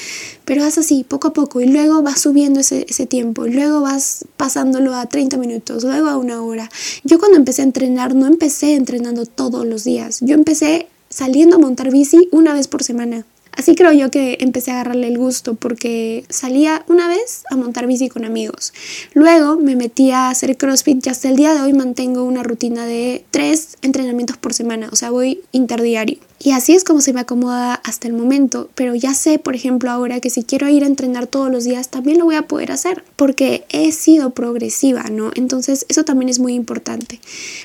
pero 0.45 0.65
haz 0.65 0.79
así 0.79 1.05
poco 1.05 1.29
a 1.29 1.33
poco 1.33 1.61
y 1.61 1.67
luego 1.67 2.03
vas 2.03 2.21
subiendo 2.21 2.61
ese, 2.61 2.87
ese 2.89 3.07
tiempo, 3.07 3.47
luego 3.47 3.83
vas 3.83 4.25
pasándolo 4.37 4.95
a 4.95 5.07
30 5.07 5.37
minutos, 5.37 5.85
luego 5.85 6.09
a 6.09 6.17
una 6.17 6.43
hora. 6.43 6.71
Yo 7.05 7.19
cuando 7.19 7.37
empecé 7.37 7.63
a 7.63 7.67
entrenar 7.67 8.15
no 8.15 8.27
empecé 8.27 8.75
entrenando 8.75 9.27
todos 9.27 9.67
los 9.67 9.85
días, 9.85 10.19
yo 10.23 10.35
empecé 10.35 10.89
saliendo 11.11 11.57
a 11.57 11.59
montar 11.59 11.91
bici 11.91 12.29
una 12.33 12.55
vez 12.55 12.69
por 12.69 12.83
semana. 12.83 13.27
Así 13.61 13.75
creo 13.75 13.93
yo 13.93 14.11
que 14.11 14.39
empecé 14.41 14.71
a 14.71 14.77
agarrarle 14.77 15.07
el 15.09 15.19
gusto 15.19 15.53
porque 15.53 16.25
salía 16.31 16.83
una 16.89 17.09
vez 17.09 17.43
a 17.51 17.57
montar 17.57 17.87
bici 17.87 18.09
con 18.09 18.25
amigos. 18.25 18.73
Luego 19.13 19.59
me 19.59 19.77
metí 19.77 20.13
a 20.13 20.31
hacer 20.31 20.57
CrossFit 20.57 21.07
y 21.07 21.11
hasta 21.11 21.29
el 21.29 21.37
día 21.37 21.53
de 21.53 21.61
hoy 21.61 21.75
mantengo 21.75 22.25
una 22.25 22.43
rutina 22.43 22.87
de 22.87 23.23
tres 23.31 23.77
entrenamientos 23.83 24.39
por 24.39 24.55
semana, 24.55 24.89
o 24.91 24.97
sea, 24.97 25.11
voy 25.11 25.43
interdiario. 25.53 26.21
Y 26.43 26.53
así 26.53 26.73
es 26.73 26.85
como 26.85 27.03
se 27.03 27.13
me 27.13 27.21
acomoda 27.21 27.75
hasta 27.75 28.09
el 28.09 28.15
momento, 28.15 28.71
pero 28.75 28.95
ya 28.95 29.13
sé, 29.13 29.39
por 29.39 29.55
ejemplo, 29.55 29.91
ahora 29.91 30.21
que 30.21 30.31
si 30.31 30.43
quiero 30.43 30.67
ir 30.71 30.85
a 30.85 30.87
entrenar 30.87 31.27
todos 31.27 31.51
los 31.51 31.65
días, 31.65 31.91
también 31.91 32.19
lo 32.19 32.25
voy 32.25 32.37
a 32.37 32.49
poder 32.49 32.73
hacer, 32.73 33.05
porque 33.17 33.67
he 33.69 33.93
sido 33.93 34.31
progresiva, 34.31 35.03
¿no? 35.11 35.33
Entonces, 35.35 35.85
eso 35.91 36.03
también 36.05 36.31
es 36.31 36.39
muy 36.39 36.55
importante. 36.55 37.21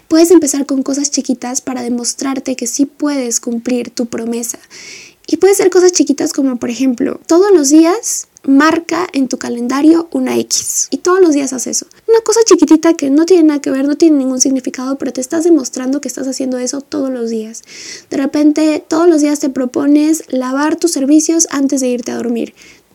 Puedes 0.10 0.30
empezar 0.32 0.66
con 0.66 0.84
cosas 0.84 1.10
chiquitas 1.10 1.62
para 1.62 1.84
demostrarte 1.84 2.58
que 2.58 2.68
sí 2.68 2.86
puedes 2.86 3.40
cumplir 3.40 3.92
tu 3.92 4.08
promesa. 4.08 4.60
Y 5.28 5.38
puede 5.38 5.56
ser 5.56 5.70
cosas 5.70 5.92
chiquitas 5.92 6.34
como 6.34 6.58
por 6.58 6.70
ejemplo, 6.70 7.20
todos 7.28 7.52
los 7.52 7.70
días 7.70 8.28
marca 8.48 9.08
en 9.14 9.28
tu 9.28 9.38
calendario 9.38 10.08
una 10.12 10.38
X 10.38 10.88
y 10.92 10.98
todos 10.98 11.20
los 11.20 11.34
días 11.34 11.54
haces 11.54 11.78
eso. 11.78 11.88
Una 12.08 12.20
cosa 12.22 12.42
chiquitita 12.46 12.94
que 12.94 13.10
no 13.10 13.26
tiene 13.26 13.44
nada 13.44 13.62
que 13.62 13.72
ver, 13.72 13.88
no 13.88 13.96
tiene 13.96 14.18
ningún 14.18 14.40
significado, 14.40 14.98
pero 14.98 15.12
te 15.12 15.22
estás 15.22 15.44
demostrando 15.44 16.02
que 16.02 16.08
estás 16.08 16.28
haciendo 16.28 16.58
eso 16.58 16.82
todos 16.82 17.10
los 17.10 17.30
días. 17.30 17.64
De 18.10 18.18
repente, 18.18 18.84
todos 18.88 19.08
los 19.08 19.22
días 19.22 19.40
te 19.40 19.50
propones 19.50 20.24
lavar 20.30 20.76
tus 20.76 20.92
servicios 20.92 21.48
antes 21.52 21.82
de 21.82 21.88
irte 21.88 22.12
a 22.12 22.18
dormir. 22.18 22.54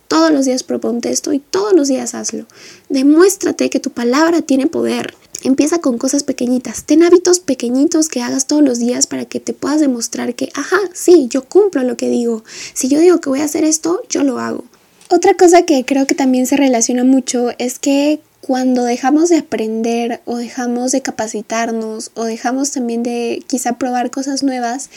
Todos 0.08 0.32
los 0.32 0.44
días 0.44 0.62
proponte 0.62 1.10
esto 1.10 1.32
y 1.32 1.38
todos 1.38 1.72
los 1.72 1.88
días 1.88 2.14
hazlo. 2.14 2.46
Demuéstrate 2.88 3.70
que 3.70 3.78
tu 3.80 3.90
palabra 3.90 4.42
tiene 4.42 4.66
poder. 4.66 5.14
Empieza 5.42 5.78
con 5.78 5.96
cosas 5.96 6.22
pequeñitas. 6.22 6.84
Ten 6.84 7.02
hábitos 7.02 7.40
pequeñitos 7.40 8.08
que 8.08 8.22
hagas 8.22 8.46
todos 8.46 8.62
los 8.62 8.78
días 8.78 9.06
para 9.06 9.24
que 9.24 9.40
te 9.40 9.52
puedas 9.52 9.80
demostrar 9.80 10.34
que, 10.34 10.50
ajá, 10.54 10.78
sí, 10.92 11.28
yo 11.30 11.44
cumplo 11.44 11.82
lo 11.82 11.96
que 11.96 12.08
digo. 12.08 12.44
Si 12.74 12.88
yo 12.88 12.98
digo 12.98 13.20
que 13.20 13.30
voy 13.30 13.40
a 13.40 13.44
hacer 13.44 13.64
esto, 13.64 14.02
yo 14.08 14.22
lo 14.22 14.38
hago. 14.38 14.64
Otra 15.08 15.34
cosa 15.34 15.62
que 15.62 15.84
creo 15.84 16.06
que 16.06 16.14
también 16.14 16.46
se 16.46 16.56
relaciona 16.56 17.04
mucho 17.04 17.48
es 17.58 17.78
que 17.78 18.20
cuando 18.40 18.84
dejamos 18.84 19.28
de 19.28 19.36
aprender 19.36 20.22
o 20.24 20.36
dejamos 20.36 20.92
de 20.92 21.02
capacitarnos 21.02 22.10
o 22.14 22.24
dejamos 22.24 22.70
también 22.70 23.02
de 23.02 23.44
quizá 23.46 23.74
probar 23.74 24.10
cosas 24.10 24.42
nuevas, 24.42 24.88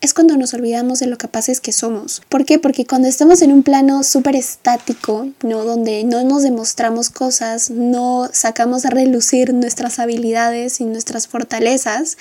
es 0.00 0.14
cuando 0.14 0.36
nos 0.36 0.54
olvidamos 0.54 1.00
de 1.00 1.06
lo 1.06 1.18
capaces 1.18 1.60
que 1.60 1.72
somos. 1.72 2.22
¿Por 2.28 2.44
qué? 2.44 2.60
Porque 2.60 2.86
cuando 2.86 3.08
estamos 3.08 3.42
en 3.42 3.52
un 3.52 3.64
plano 3.64 4.04
súper 4.04 4.36
estático, 4.36 5.28
¿no? 5.42 5.64
Donde 5.64 6.04
no 6.04 6.22
nos 6.22 6.44
demostramos 6.44 7.10
cosas, 7.10 7.70
no 7.70 8.28
sacamos 8.32 8.84
a 8.84 8.90
relucir 8.90 9.52
nuestras 9.52 9.98
habilidades 9.98 10.80
y 10.80 10.84
nuestras 10.84 11.26
fortalezas, 11.26 12.16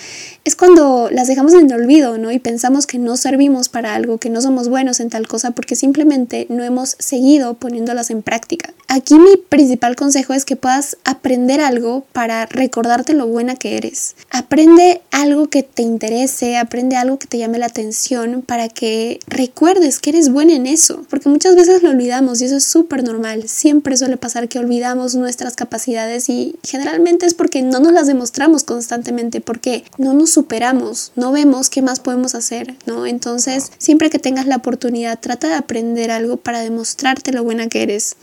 es 0.45 0.55
cuando 0.55 1.09
las 1.11 1.27
dejamos 1.27 1.53
en 1.53 1.71
el 1.71 1.73
olvido, 1.73 2.17
¿no? 2.17 2.31
Y 2.31 2.39
pensamos 2.39 2.87
que 2.87 2.97
no 2.97 3.17
servimos 3.17 3.69
para 3.69 3.93
algo, 3.93 4.17
que 4.17 4.31
no 4.31 4.41
somos 4.41 4.67
buenos 4.67 4.99
en 4.99 5.09
tal 5.09 5.27
cosa 5.27 5.51
porque 5.51 5.75
simplemente 5.75 6.47
no 6.49 6.63
hemos 6.63 6.95
seguido 6.97 7.53
poniéndolas 7.53 8.09
en 8.09 8.23
práctica. 8.23 8.73
Aquí 8.93 9.17
mi 9.17 9.37
principal 9.37 9.95
consejo 9.95 10.33
es 10.33 10.43
que 10.43 10.57
puedas 10.57 10.97
aprender 11.05 11.61
algo 11.61 12.03
para 12.11 12.45
recordarte 12.45 13.13
lo 13.13 13.25
buena 13.25 13.55
que 13.55 13.77
eres. 13.77 14.17
Aprende 14.29 15.01
algo 15.11 15.47
que 15.47 15.63
te 15.63 15.81
interese, 15.81 16.57
aprende 16.57 16.97
algo 16.97 17.17
que 17.17 17.27
te 17.27 17.37
llame 17.37 17.57
la 17.57 17.67
atención 17.67 18.41
para 18.41 18.67
que 18.67 19.21
recuerdes 19.27 19.99
que 19.99 20.09
eres 20.09 20.27
buena 20.27 20.55
en 20.55 20.67
eso, 20.67 21.05
porque 21.09 21.29
muchas 21.29 21.55
veces 21.55 21.83
lo 21.83 21.89
olvidamos 21.89 22.41
y 22.41 22.45
eso 22.47 22.57
es 22.57 22.65
súper 22.65 23.05
normal. 23.05 23.47
Siempre 23.47 23.95
suele 23.95 24.17
pasar 24.17 24.49
que 24.49 24.59
olvidamos 24.59 25.15
nuestras 25.15 25.55
capacidades 25.55 26.27
y 26.27 26.57
generalmente 26.61 27.25
es 27.25 27.33
porque 27.33 27.61
no 27.61 27.79
nos 27.79 27.93
las 27.93 28.07
demostramos 28.07 28.65
constantemente, 28.65 29.39
porque 29.39 29.85
no 29.99 30.13
nos 30.13 30.31
superamos, 30.31 31.13
no 31.15 31.31
vemos 31.31 31.69
qué 31.69 31.81
más 31.81 32.01
podemos 32.01 32.35
hacer, 32.35 32.75
¿no? 32.85 33.05
Entonces, 33.05 33.71
siempre 33.77 34.09
que 34.09 34.19
tengas 34.19 34.47
la 34.47 34.57
oportunidad, 34.57 35.17
trata 35.17 35.47
de 35.47 35.55
aprender 35.55 36.11
algo 36.11 36.35
para 36.35 36.59
demostrarte 36.59 37.31
lo 37.31 37.45
buena 37.45 37.69
que 37.69 37.83
eres. 37.83 38.17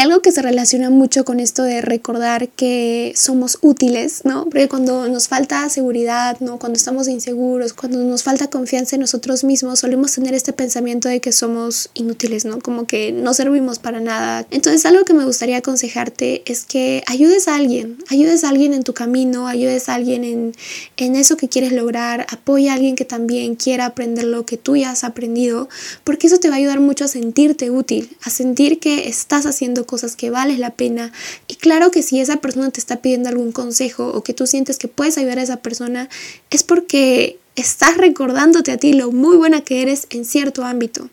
Algo 0.00 0.22
que 0.22 0.32
se 0.32 0.42
relaciona 0.42 0.90
mucho 0.90 1.24
con 1.24 1.40
esto 1.40 1.62
de 1.62 1.80
recordar 1.80 2.48
que 2.48 3.12
somos 3.16 3.58
útiles, 3.60 4.22
¿no? 4.24 4.44
Porque 4.44 4.68
cuando 4.68 5.08
nos 5.08 5.28
falta 5.28 5.68
seguridad, 5.68 6.38
¿no? 6.40 6.58
Cuando 6.58 6.76
estamos 6.76 7.08
inseguros, 7.08 7.72
cuando 7.72 7.98
nos 8.02 8.22
falta 8.22 8.48
confianza 8.48 8.96
en 8.96 9.00
nosotros 9.00 9.44
mismos, 9.44 9.80
solemos 9.80 10.12
tener 10.12 10.34
este 10.34 10.52
pensamiento 10.52 11.08
de 11.08 11.20
que 11.20 11.32
somos 11.32 11.90
inútiles, 11.94 12.44
¿no? 12.44 12.60
Como 12.60 12.86
que 12.86 13.12
no 13.12 13.34
servimos 13.34 13.78
para 13.78 14.00
nada. 14.00 14.46
Entonces, 14.50 14.86
algo 14.86 15.04
que 15.04 15.12
me 15.12 15.24
gustaría 15.24 15.58
aconsejarte 15.58 16.42
es 16.50 16.64
que 16.64 17.02
ayudes 17.06 17.48
a 17.48 17.56
alguien, 17.56 17.98
ayudes 18.08 18.44
a 18.44 18.48
alguien 18.48 18.74
en 18.74 18.82
tu 18.82 18.94
camino, 18.94 19.48
ayudes 19.48 19.88
a 19.88 19.94
alguien 19.94 20.24
en, 20.24 20.54
en 20.96 21.16
eso 21.16 21.36
que 21.36 21.48
quieres 21.48 21.72
lograr, 21.72 22.26
apoya 22.30 22.72
a 22.72 22.74
alguien 22.74 22.96
que 22.96 23.04
también 23.04 23.54
quiera 23.54 23.86
aprender 23.86 24.24
lo 24.24 24.46
que 24.46 24.56
tú 24.56 24.76
ya 24.76 24.90
has 24.90 25.04
aprendido, 25.04 25.68
porque 26.04 26.26
eso 26.26 26.38
te 26.38 26.48
va 26.48 26.54
a 26.54 26.58
ayudar 26.58 26.80
mucho 26.80 27.04
a 27.04 27.08
sentirte 27.08 27.70
útil, 27.70 28.16
a 28.22 28.30
sentir 28.30 28.78
que 28.78 29.08
estás 29.08 29.46
haciendo 29.46 29.86
cosas 29.90 30.14
que 30.14 30.30
vales 30.30 30.60
la 30.60 30.70
pena. 30.70 31.12
Y 31.48 31.56
claro 31.56 31.90
que 31.90 32.02
si 32.02 32.20
esa 32.20 32.36
persona 32.36 32.70
te 32.70 32.78
está 32.78 33.02
pidiendo 33.02 33.28
algún 33.28 33.50
consejo 33.50 34.06
o 34.06 34.22
que 34.22 34.32
tú 34.32 34.46
sientes 34.46 34.78
que 34.78 34.86
puedes 34.86 35.18
ayudar 35.18 35.40
a 35.40 35.42
esa 35.42 35.56
persona, 35.56 36.08
es 36.50 36.62
porque 36.62 37.38
estás 37.56 37.96
recordándote 37.96 38.70
a 38.70 38.76
ti 38.76 38.92
lo 38.92 39.10
muy 39.10 39.36
buena 39.36 39.62
que 39.62 39.82
eres 39.82 40.06
en 40.10 40.24
cierto 40.24 40.64
ámbito. 40.64 41.10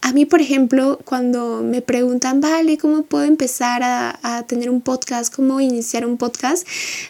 A 0.00 0.12
mí, 0.12 0.26
por 0.26 0.40
ejemplo, 0.40 1.00
cuando 1.04 1.62
me 1.62 1.82
preguntan, 1.82 2.40
vale, 2.40 2.78
¿cómo 2.78 3.02
puedo 3.02 3.24
empezar 3.24 3.82
a, 3.82 4.18
a, 4.22 4.46
tener 4.46 4.70
un 4.70 4.80
podcast? 4.80 5.34
¿Cómo 5.34 5.60
iniciar 5.60 6.06
un 6.06 6.16
podcast? 6.16 6.66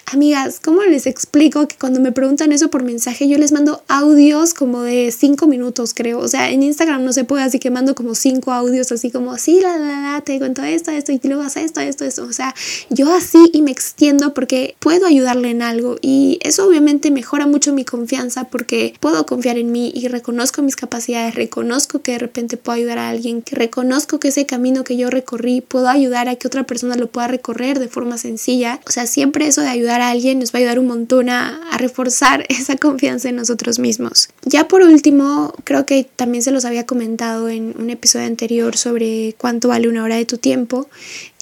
Amigas, 0.07 0.59
¿cómo 0.59 0.83
les 0.83 1.07
explico 1.07 1.69
que 1.69 1.77
cuando 1.77 2.01
me 2.01 2.13
preguntan 2.13 2.51
eso 2.51 2.71
por 2.71 2.83
mensaje, 2.83 3.29
yo 3.29 3.37
les 3.37 3.53
mando 3.53 3.83
audios 3.89 4.55
como 4.55 4.83
de 4.83 5.13
cinco 5.13 5.47
minutos, 5.47 5.93
creo? 5.95 6.19
O 6.19 6.29
sea, 6.29 6.51
en 6.51 6.63
Instagram 6.63 7.05
no 7.05 7.13
se 7.13 7.25
puede, 7.25 7.43
así 7.43 7.59
que 7.59 7.71
mando 7.71 7.95
como 7.95 8.15
cinco 8.15 8.53
audios, 8.53 8.91
así 8.91 9.11
como, 9.11 9.37
sí, 9.37 9.61
la, 9.61 9.77
la, 9.77 10.01
la, 10.01 10.21
te 10.23 10.39
cuento 10.39 10.63
esto, 10.63 10.91
esto, 10.91 11.13
y 11.13 11.21
luego 11.25 11.43
haces 11.43 11.67
esto, 11.67 11.81
esto, 11.81 12.05
esto. 12.07 12.25
O 12.25 12.33
sea, 12.33 12.55
yo 12.89 13.15
así 13.15 13.51
y 13.53 13.61
me 13.61 13.71
extiendo 13.71 14.33
porque 14.33 14.77
puedo 14.79 15.07
ayudarle 15.07 15.51
en 15.51 15.61
algo 15.61 15.97
y 16.01 16.39
eso 16.43 16.67
obviamente 16.67 17.11
mejora 17.11 17.47
mucho 17.47 17.73
mi 17.75 17.85
confianza 17.85 18.45
porque 18.45 18.95
puedo 18.99 19.27
confiar 19.27 19.59
en 19.59 19.73
mí 19.73 19.93
y 19.95 20.09
reconozco 20.09 20.63
mis 20.63 20.75
capacidades, 20.75 21.35
reconozco 21.35 22.01
que 22.01 22.13
de 22.13 22.19
repente 22.19 22.57
puedo 22.57 22.78
ayudar 22.79 22.99
a 22.99 23.09
alguien, 23.09 23.43
que 23.43 23.57
reconozco 23.57 24.19
que 24.19 24.29
ese 24.29 24.47
camino 24.47 24.85
que 24.85 24.97
yo 24.97 25.11
recorrí 25.11 25.61
puedo 25.61 25.89
ayudar 25.89 26.29
a 26.29 26.37
que 26.37 26.47
otra 26.47 26.65
persona 26.65 26.95
lo 26.97 27.09
pueda 27.09 27.29
recorrer 27.29 27.79
de 27.79 27.89
forma 27.89 28.19
sencilla. 28.19 28.81
O 28.87 28.91
sea, 28.91 29.07
siempre 29.07 29.47
eso 29.47 29.61
de 29.61 29.69
ayudar 29.69 30.01
a 30.01 30.11
alguien 30.11 30.39
nos 30.39 30.53
va 30.53 30.59
a 30.59 30.61
ayudar 30.61 30.79
un 30.79 30.87
montón 30.87 31.29
a, 31.29 31.61
a 31.71 31.79
reforzar 31.79 32.45
esa 32.49 32.77
confianza 32.77 33.29
en 33.29 33.37
nosotros 33.37 33.79
mismos. 33.79 34.29
Ya 34.45 34.69
por 34.69 34.83
último, 34.83 35.53
creo 35.65 35.87
que 35.87 36.05
también 36.05 36.43
se 36.43 36.51
los 36.51 36.65
había 36.65 36.87
comentado 36.87 37.49
en 37.49 37.75
un 37.79 37.91
episodio 37.91 38.27
anterior 38.27 38.77
sobre 38.77 39.35
cuánto 39.39 39.69
vale 39.69 39.89
una 39.89 40.05
hora 40.05 40.17
de 40.17 40.25
tu 40.25 40.39
tiempo 40.39 40.89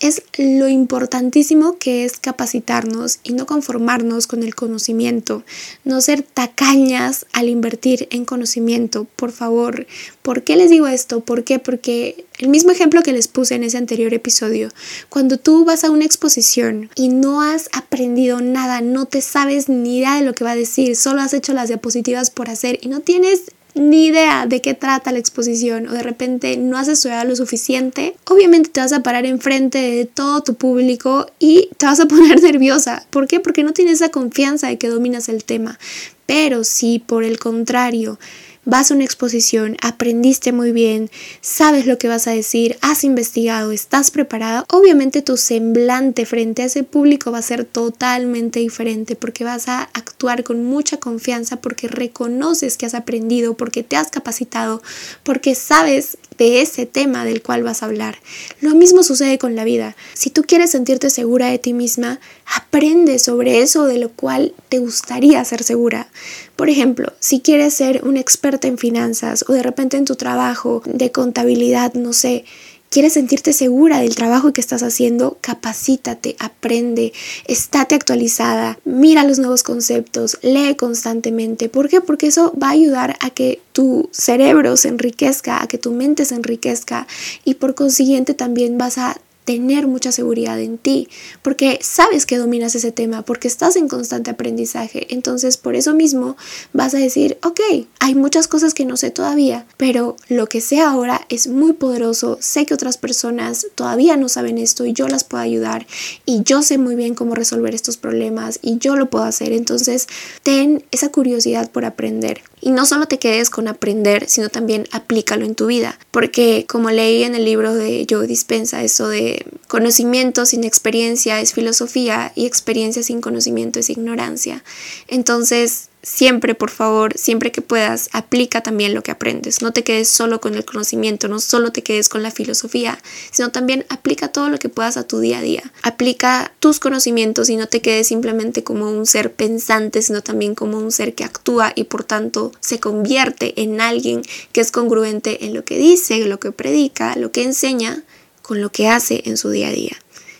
es 0.01 0.23
lo 0.37 0.69
importantísimo 0.69 1.79
que 1.79 2.05
es 2.05 2.19
capacitarnos 2.19 3.21
y 3.23 3.33
no 3.33 3.47
conformarnos 3.47 4.27
con 4.27 4.43
el 4.43 4.55
conocimiento, 4.55 5.43
no 5.85 6.01
ser 6.01 6.23
tacañas 6.23 7.27
al 7.33 7.49
invertir 7.49 8.07
en 8.11 8.25
conocimiento, 8.25 9.07
por 9.17 9.33
favor. 9.33 9.87
¿Por 10.23 10.43
qué 10.43 10.57
les 10.57 10.71
digo 10.71 10.87
esto? 10.87 11.21
¿Por 11.21 11.45
qué? 11.45 11.59
Porque 11.59 12.27
el 12.39 12.49
mismo 12.49 12.73
ejemplo 12.73 13.03
que 13.03 13.13
les 13.13 13.29
puse 13.29 13.55
en 13.55 13.65
ese 13.65 13.79
anterior 13.79 14.13
episodio, 14.13 14.69
cuando 15.09 15.39
tú 15.39 15.65
vas 15.65 15.85
a 15.85 15.91
una 15.91 16.05
exposición 16.05 16.91
y 16.95 17.09
no 17.09 17.41
has 17.41 17.71
aprendido 17.73 18.41
nada, 18.41 18.83
no 18.83 19.07
te 19.07 19.23
sabes 19.23 19.69
ni 19.69 19.99
idea 19.99 20.17
de 20.17 20.23
lo 20.23 20.35
que 20.35 20.45
va 20.45 20.53
a 20.53 20.57
decir, 20.57 20.95
solo 20.97 21.23
has 21.23 21.33
hecho 21.33 21.55
las 21.55 21.69
diapositivas 21.69 22.31
por 22.31 22.51
hacer 22.51 22.79
y 22.83 22.89
no 22.89 23.01
tienes 23.01 23.45
ni 23.77 24.07
idea 24.07 24.47
de 24.47 24.61
qué 24.61 24.75
trata 24.75 25.13
la 25.13 25.19
exposición 25.19 25.89
o 25.89 25.93
de 25.93 26.03
repente 26.03 26.57
no 26.57 26.79
has 26.79 26.89
estudiado 26.89 27.29
lo 27.29 27.37
suficiente, 27.37 28.17
obviamente 28.25 28.71
te 28.71 28.81
vas 28.81 28.93
a 28.93 29.03
parar 29.03 29.27
enfrente 29.27 29.79
de 29.79 30.07
todo 30.07 30.43
tu 30.43 30.55
público 30.55 31.31
y 31.39 31.69
te 31.77 31.87
vas 31.87 32.01
a 32.01 32.07
poner 32.09 32.43
nerviosa. 32.43 33.07
¿Por 33.11 33.29
qué? 33.29 33.39
Porque 33.39 33.63
no 33.63 33.73
tienes 33.73 33.95
esa 34.01 34.11
confianza 34.11 34.69
de 34.69 34.79
que 34.79 34.89
dominas 34.89 35.29
el 35.29 35.45
tema. 35.45 35.79
Pero 36.25 36.65
si 36.65 36.99
por 36.99 37.23
el 37.23 37.39
contrario 37.39 38.19
vas 38.67 38.91
a 38.91 38.95
una 38.95 39.05
exposición, 39.05 39.77
aprendiste 39.81 40.53
muy 40.53 40.73
bien, 40.73 41.09
sabes 41.41 41.87
lo 41.87 41.97
que 41.97 42.09
vas 42.09 42.27
a 42.27 42.33
decir, 42.33 42.77
has 42.83 43.05
investigado, 43.05 43.73
estás 43.73 44.11
preparado, 44.11 44.67
obviamente 44.71 45.23
tu 45.23 45.37
semblante 45.37 46.27
frente 46.27 46.63
a 46.63 46.67
ese 46.67 46.83
público 46.83 47.33
va 47.33 47.39
a 47.39 47.43
ser 47.43 47.65
totalmente 47.65 48.59
diferente 48.61 49.17
porque 49.17 49.45
vas 49.45 49.69
a 49.69 49.83
actuar 49.95 50.45
con 50.45 50.65
mucha 50.65 50.99
confianza 50.99 51.61
porque 51.61 51.89
reconoces 51.89 52.77
que 52.77 52.87
has 52.87 52.95
aprendido, 52.95 53.57
porque 53.57 53.85
te 53.85 53.97
has 53.97 54.11
capacitado, 54.11 54.83
porque 55.23 55.55
sabes 55.55 56.19
de 56.37 56.61
ese 56.61 56.87
tema 56.87 57.25
del 57.25 57.43
cual 57.43 57.63
vas 57.63 57.83
a 57.83 57.87
hablar. 57.87 58.19
Lo 58.61 58.75
mismo 58.75 59.03
sucede 59.03 59.39
con 59.39 59.55
la 59.55 59.65
vida. 59.65 59.97
Si 60.13 60.31
tú 60.31 60.43
quieres 60.43 60.73
sentirte 60.73 61.09
segura 61.09 61.47
de 61.47 61.59
ti 61.59 61.73
misma, 61.73 62.21
aprende 62.55 63.19
sobre 63.19 63.63
eso 63.63 63.87
de 63.87 63.99
lo 63.99 64.11
cual 64.11 64.55
te 64.69 64.79
gustaría 64.79 65.45
ser 65.45 65.63
segura. 65.63 66.09
Por 66.57 66.71
ejemplo, 66.71 67.13
si 67.21 67.41
quieres 67.41 67.75
ser 67.75 68.03
una 68.05 68.21
experta 68.21 68.67
en 68.67 68.79
finanzas 68.79 69.45
o 69.47 69.53
de 69.53 69.63
repente 69.63 69.99
en 69.99 70.07
tu 70.07 70.17
trabajo 70.17 70.83
de 70.87 71.13
contabilidad, 71.13 71.93
no 71.93 72.15
sé, 72.15 72.47
quieres 72.89 73.13
sentirte 73.13 73.53
segura 73.53 74.01
del 74.01 74.15
trabajo 74.15 74.55
que 74.55 74.63
estás 74.63 74.83
haciendo, 74.83 75.37
capacítate, 75.43 76.35
aprende, 76.39 77.13
estate 77.47 77.95
actualizada, 77.95 78.79
mira 78.87 79.25
los 79.25 79.39
nuevos 79.39 79.63
conceptos, 79.63 80.39
lee 80.41 80.77
constantemente. 80.77 81.69
¿Por 81.69 81.91
qué? 81.91 82.01
Porque 82.01 82.29
eso 82.29 82.55
va 82.61 82.69
a 82.69 82.73
ayudar 82.73 83.17
a 83.21 83.29
que 83.29 83.61
tu 83.73 84.09
cerebro 84.13 84.79
se 84.79 84.89
enriquezca, 84.89 85.63
a 85.63 85.69
que 85.69 85.77
tu 85.77 85.93
mente 85.93 86.25
se 86.25 86.37
enriquezca 86.37 87.07
y 87.45 87.55
por 87.55 87.75
consiguiente 87.75 88.33
también 88.33 88.79
vas 88.79 88.97
a 88.97 89.21
tener 89.47 89.87
mucha 89.87 90.11
seguridad 90.11 90.61
en 90.61 90.77
ti, 90.77 91.09
porque 91.41 91.79
sabes 91.81 92.27
que 92.27 92.37
dominas 92.37 92.75
ese 92.75 92.91
tema, 92.91 93.23
porque 93.23 93.47
estás 93.47 93.77
en 93.77 93.87
constante 93.89 94.33
aprendizaje. 94.33 95.07
Entonces, 95.15 95.57
por 95.57 95.77
eso 95.77 95.95
mismo 95.95 96.37
vas 96.73 96.95
a 96.95 96.99
decir, 96.99 97.39
ok, 97.45 97.61
hay 98.01 98.15
muchas 98.17 98.49
cosas 98.49 98.75
que 98.75 98.85
no 98.85 98.97
sé 98.97 99.13
todavía, 99.13 99.65
pero 99.77 100.17
lo 100.29 100.49
que 100.49 100.61
sé 100.61 100.81
ahora 100.81 101.25
es 101.29 101.47
muy 101.47 101.75
poderoso. 101.75 102.39
Sé 102.41 102.67
que 102.67 102.75
otras 102.75 102.99
personas 102.99 103.69
todavía 103.77 104.17
no 104.17 104.29
saben 104.29 104.59
esto 104.59 104.85
y 104.85 104.93
yo 104.93 105.07
las 105.07 105.23
puedo 105.23 105.45
ayudar 105.45 105.87
y 106.27 106.43
yo 106.43 106.63
sé 106.63 106.77
muy 106.77 106.97
bien 106.97 107.15
cómo 107.15 107.37
resolver 107.37 107.73
estos 107.73 107.97
problemas 107.97 108.59
y 108.63 108.79
yo 108.79 108.97
lo 108.97 109.11
puedo 109.11 109.25
hacer. 109.25 109.53
Entonces, 109.53 110.09
ten 110.43 110.85
esa 110.91 111.11
curiosidad 111.11 111.71
por 111.71 111.85
aprender. 111.85 112.43
Y 112.61 112.71
no 112.71 112.87
solo 112.87 113.07
te 113.07 113.19
quedes 113.19 113.51
con 113.51 113.69
aprender, 113.69 114.29
sino 114.29 114.49
también 114.49 114.87
aplícalo 114.91 115.45
en 115.45 115.55
tu 115.55 115.67
vida. 115.67 115.99
Porque 116.11 116.65
como 116.67 116.91
leí 116.91 117.23
en 117.23 117.35
el 117.35 117.45
libro 117.45 117.75
de 117.75 118.07
Joe 118.09 118.27
Dispensa, 118.27 118.83
eso 118.83 119.09
de 119.09 119.45
conocimiento 119.69 120.47
sin 120.47 120.65
experiencia 120.65 121.41
es 121.41 121.53
filosofía 121.53 122.33
y 122.35 122.47
experiencia 122.47 123.03
sin 123.03 123.21
conocimiento 123.21 123.79
es 123.79 123.91
ignorancia. 123.91 124.65
Entonces, 125.07 125.89
siempre, 126.07 126.55
por 126.55 126.71
favor, 126.71 127.19
siempre 127.19 127.51
que 127.51 127.63
puedas, 127.63 128.09
aplica 128.13 128.61
también 128.61 128.95
lo 128.95 129.03
que 129.03 129.11
aprendes. 129.11 129.61
No 129.61 129.73
te 129.73 129.83
quedes 129.83 130.09
solo 130.09 130.41
con 130.41 130.55
el 130.55 130.65
conocimiento, 130.65 131.27
no 131.27 131.41
solo 131.41 131.73
te 131.73 131.83
quedes 131.83 132.09
con 132.09 132.23
la 132.23 132.31
filosofía, 132.31 132.99
sino 133.33 133.51
también 133.51 133.85
aplica 133.89 134.29
todo 134.29 134.49
lo 134.49 134.59
que 134.59 134.69
puedas 134.69 134.97
a 134.97 135.07
tu 135.07 135.19
día 135.19 135.39
a 135.39 135.43
día. 135.43 135.73
Aplica 135.83 136.53
tus 136.61 136.79
conocimientos 136.79 137.51
y 137.51 137.57
no 137.57 137.67
te 137.67 137.83
quedes 137.83 138.07
simplemente 138.07 138.63
como 138.63 138.89
un 138.89 139.05
ser 139.05 139.33
pensante, 139.33 140.01
sino 140.01 140.23
también 140.23 140.55
como 140.55 140.79
un 140.79 140.93
ser 140.93 141.15
que 141.15 141.25
actúa 141.25 141.73
y 141.75 141.85
por 141.85 142.05
tanto 142.05 142.53
se 142.61 142.79
convierte 142.79 143.61
en 143.61 143.81
alguien 143.81 144.23
que 144.53 144.61
es 144.61 144.71
congruente 144.71 145.45
en 145.45 145.55
lo 145.55 145.65
que 145.65 145.77
dice, 145.77 146.21
lo 146.21 146.39
que 146.39 146.53
predica, 146.53 147.17
lo 147.17 147.33
que 147.33 147.43
enseña 147.43 148.05
con 148.43 148.61
lo 148.61 148.71
que 148.71 148.89
hace 148.89 149.23
en 149.27 149.37
su 149.37 149.51
día 149.51 149.69
a 149.69 149.73
día. 149.73 149.97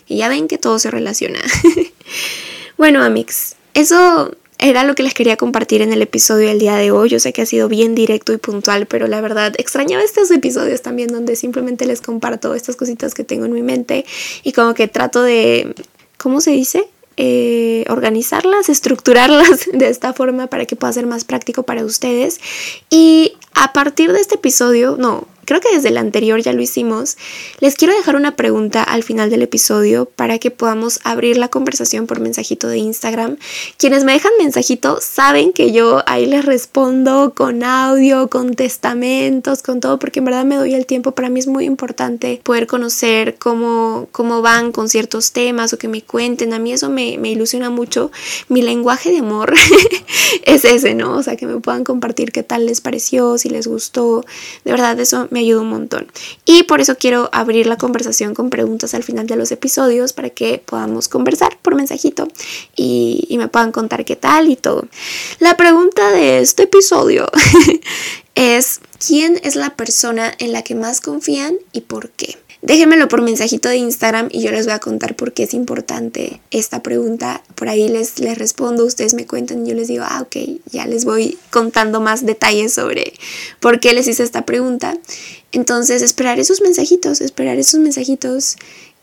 Y 0.07 0.17
ya 0.17 0.29
ven 0.29 0.47
que 0.47 0.57
todo 0.57 0.79
se 0.79 0.89
relaciona. 0.91 1.41
bueno, 2.77 3.03
amigos, 3.03 3.55
eso 3.73 4.31
era 4.59 4.83
lo 4.83 4.95
que 4.95 5.03
les 5.03 5.13
quería 5.13 5.37
compartir 5.37 5.81
en 5.81 5.93
el 5.93 6.01
episodio 6.01 6.47
del 6.47 6.59
día 6.59 6.75
de 6.75 6.91
hoy. 6.91 7.09
Yo 7.09 7.19
sé 7.19 7.33
que 7.33 7.43
ha 7.43 7.45
sido 7.45 7.67
bien 7.67 7.95
directo 7.95 8.33
y 8.33 8.37
puntual, 8.37 8.87
pero 8.87 9.07
la 9.07 9.21
verdad 9.21 9.53
extrañaba 9.57 10.03
estos 10.03 10.31
episodios 10.31 10.81
también 10.81 11.09
donde 11.09 11.35
simplemente 11.35 11.85
les 11.85 12.01
comparto 12.01 12.53
estas 12.55 12.75
cositas 12.75 13.13
que 13.13 13.23
tengo 13.23 13.45
en 13.45 13.53
mi 13.53 13.61
mente 13.61 14.05
y 14.43 14.53
como 14.53 14.73
que 14.73 14.87
trato 14.87 15.21
de, 15.21 15.75
¿cómo 16.17 16.41
se 16.41 16.51
dice? 16.51 16.87
Eh, 17.19 17.83
organizarlas, 17.89 18.69
estructurarlas 18.69 19.67
de 19.73 19.89
esta 19.89 20.13
forma 20.13 20.47
para 20.47 20.65
que 20.65 20.75
pueda 20.75 20.93
ser 20.93 21.07
más 21.07 21.23
práctico 21.23 21.63
para 21.63 21.83
ustedes. 21.83 22.39
Y 22.89 23.33
a 23.53 23.73
partir 23.73 24.11
de 24.11 24.21
este 24.21 24.35
episodio, 24.35 24.97
no, 24.99 25.27
creo 25.47 25.61
que 25.61 25.73
desde 25.73 25.89
el 25.89 25.97
anterior 25.97 26.41
ya 26.41 26.51
lo 26.51 26.61
hicimos, 26.61 27.17
les 27.59 27.75
quiero 27.75 27.95
dejar 27.95 28.17
una 28.17 28.35
pregunta 28.35 28.83
al 28.83 29.01
final 29.01 29.29
del 29.29 29.41
episodio 29.41 30.05
para 30.05 30.39
que 30.39 30.51
podamos 30.51 30.99
abrir 31.05 31.37
la 31.37 31.47
conversación 31.47 32.05
por 32.05 32.19
mensajito 32.19 32.67
de 32.67 32.77
Instagram. 32.79 33.37
Quienes 33.77 34.03
me 34.03 34.11
dejan 34.11 34.33
mensajito 34.37 34.99
saben 35.01 35.53
que 35.53 35.71
yo 35.71 36.03
ahí 36.05 36.25
les 36.25 36.45
respondo 36.45 37.33
con 37.33 37.63
audio, 37.63 38.29
con 38.29 38.55
testamentos, 38.55 39.63
con 39.63 39.79
todo, 39.79 39.99
porque 39.99 40.19
en 40.19 40.25
verdad 40.25 40.43
me 40.43 40.57
doy 40.57 40.73
el 40.73 40.85
tiempo. 40.85 41.13
Para 41.13 41.29
mí 41.29 41.39
es 41.39 41.47
muy 41.47 41.63
importante 41.63 42.41
poder 42.43 42.67
conocer 42.67 43.37
cómo, 43.37 44.09
cómo 44.11 44.41
van 44.41 44.73
con 44.73 44.89
ciertos 44.89 45.31
temas 45.31 45.71
o 45.71 45.77
que 45.77 45.87
me 45.87 46.01
cuenten. 46.01 46.53
A 46.53 46.59
mí 46.59 46.73
eso 46.73 46.89
me, 46.89 47.17
me 47.17 47.31
ilusiona 47.31 47.69
mucho. 47.69 48.11
Mi 48.49 48.61
lenguaje 48.61 49.11
de 49.11 49.19
amor 49.19 49.53
es 50.43 50.65
ese, 50.65 50.93
¿no? 50.93 51.15
O 51.15 51.23
sea, 51.23 51.37
que 51.37 51.47
me 51.47 51.59
puedan 51.61 51.85
compartir 51.85 52.33
qué 52.33 52.43
tal 52.43 52.65
les 52.65 52.81
pareció, 52.81 53.37
si 53.37 53.49
les 53.49 53.67
gustó. 53.67 54.25
De 54.65 54.71
verdad, 54.71 54.99
eso 54.99 55.27
me 55.31 55.36
me 55.37 55.43
ayuda 55.43 55.61
un 55.61 55.69
montón. 55.69 56.07
Y 56.45 56.63
por 56.63 56.81
eso 56.81 56.95
quiero 56.95 57.29
abrir 57.31 57.67
la 57.67 57.77
conversación 57.77 58.33
con 58.33 58.49
preguntas 58.49 58.95
al 58.95 59.03
final 59.03 59.27
de 59.27 59.35
los 59.35 59.51
episodios 59.51 60.13
para 60.13 60.31
que 60.31 60.61
podamos 60.65 61.07
conversar 61.07 61.59
por 61.61 61.75
mensajito 61.75 62.27
y, 62.75 63.25
y 63.29 63.37
me 63.37 63.47
puedan 63.47 63.71
contar 63.71 64.03
qué 64.03 64.15
tal 64.15 64.49
y 64.49 64.55
todo. 64.55 64.87
La 65.39 65.55
pregunta 65.55 66.11
de 66.11 66.39
este 66.39 66.63
episodio 66.63 67.27
es, 68.35 68.81
¿quién 69.05 69.39
es 69.43 69.55
la 69.55 69.75
persona 69.75 70.33
en 70.39 70.53
la 70.53 70.63
que 70.63 70.73
más 70.73 71.01
confían 71.01 71.55
y 71.71 71.81
por 71.81 72.09
qué? 72.09 72.37
Déjenmelo 72.61 73.07
por 73.07 73.21
mensajito 73.21 73.69
de 73.69 73.77
Instagram 73.77 74.29
y 74.31 74.41
yo 74.41 74.51
les 74.51 74.65
voy 74.65 74.73
a 74.73 74.79
contar 74.79 75.15
por 75.15 75.31
qué 75.31 75.43
es 75.43 75.53
importante 75.53 76.41
esta 76.49 76.81
pregunta. 76.81 77.43
Por 77.53 77.69
ahí 77.69 77.87
les, 77.87 78.19
les 78.19 78.37
respondo, 78.37 78.83
ustedes 78.83 79.13
me 79.13 79.27
cuentan 79.27 79.65
y 79.65 79.69
yo 79.69 79.75
les 79.75 79.87
digo, 79.87 80.05
ah, 80.07 80.21
ok, 80.21 80.35
ya 80.71 80.87
les 80.87 81.05
voy 81.05 81.37
contando 81.51 82.01
más 82.01 82.25
detalles 82.25 82.73
sobre 82.73 83.13
por 83.59 83.79
qué 83.79 83.93
les 83.93 84.07
hice 84.07 84.23
esta 84.23 84.45
pregunta. 84.45 84.97
Entonces, 85.51 86.01
esperar 86.01 86.39
esos 86.39 86.61
mensajitos, 86.61 87.21
esperar 87.21 87.57
esos 87.57 87.79
mensajitos 87.79 88.57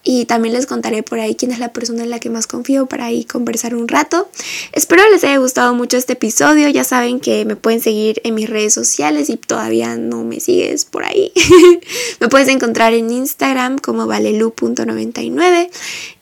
y 0.04 0.26
también 0.26 0.54
les 0.54 0.66
contaré 0.66 1.02
por 1.02 1.18
ahí 1.18 1.34
quién 1.34 1.50
es 1.50 1.58
la 1.58 1.72
persona 1.72 2.04
en 2.04 2.10
la 2.10 2.20
que 2.20 2.28
más 2.28 2.46
confío 2.46 2.86
para 2.86 3.06
ahí 3.06 3.24
conversar 3.24 3.74
un 3.74 3.88
rato. 3.88 4.28
Espero 4.72 5.02
les 5.10 5.24
haya 5.24 5.38
gustado 5.38 5.74
mucho 5.74 5.96
este 5.96 6.12
episodio. 6.12 6.68
Ya 6.68 6.84
saben 6.84 7.20
que 7.20 7.46
me 7.46 7.56
pueden 7.56 7.80
seguir 7.80 8.20
en 8.22 8.34
mis 8.34 8.50
redes 8.50 8.74
sociales 8.74 9.30
y 9.30 9.38
todavía 9.38 9.96
no 9.96 10.22
me 10.22 10.40
sigues 10.40 10.84
por 10.84 11.04
ahí. 11.04 11.32
me 12.20 12.28
puedes 12.28 12.48
encontrar 12.48 12.92
en 12.92 13.10
Instagram 13.10 13.78
como 13.78 14.06
valelu.99 14.06 15.70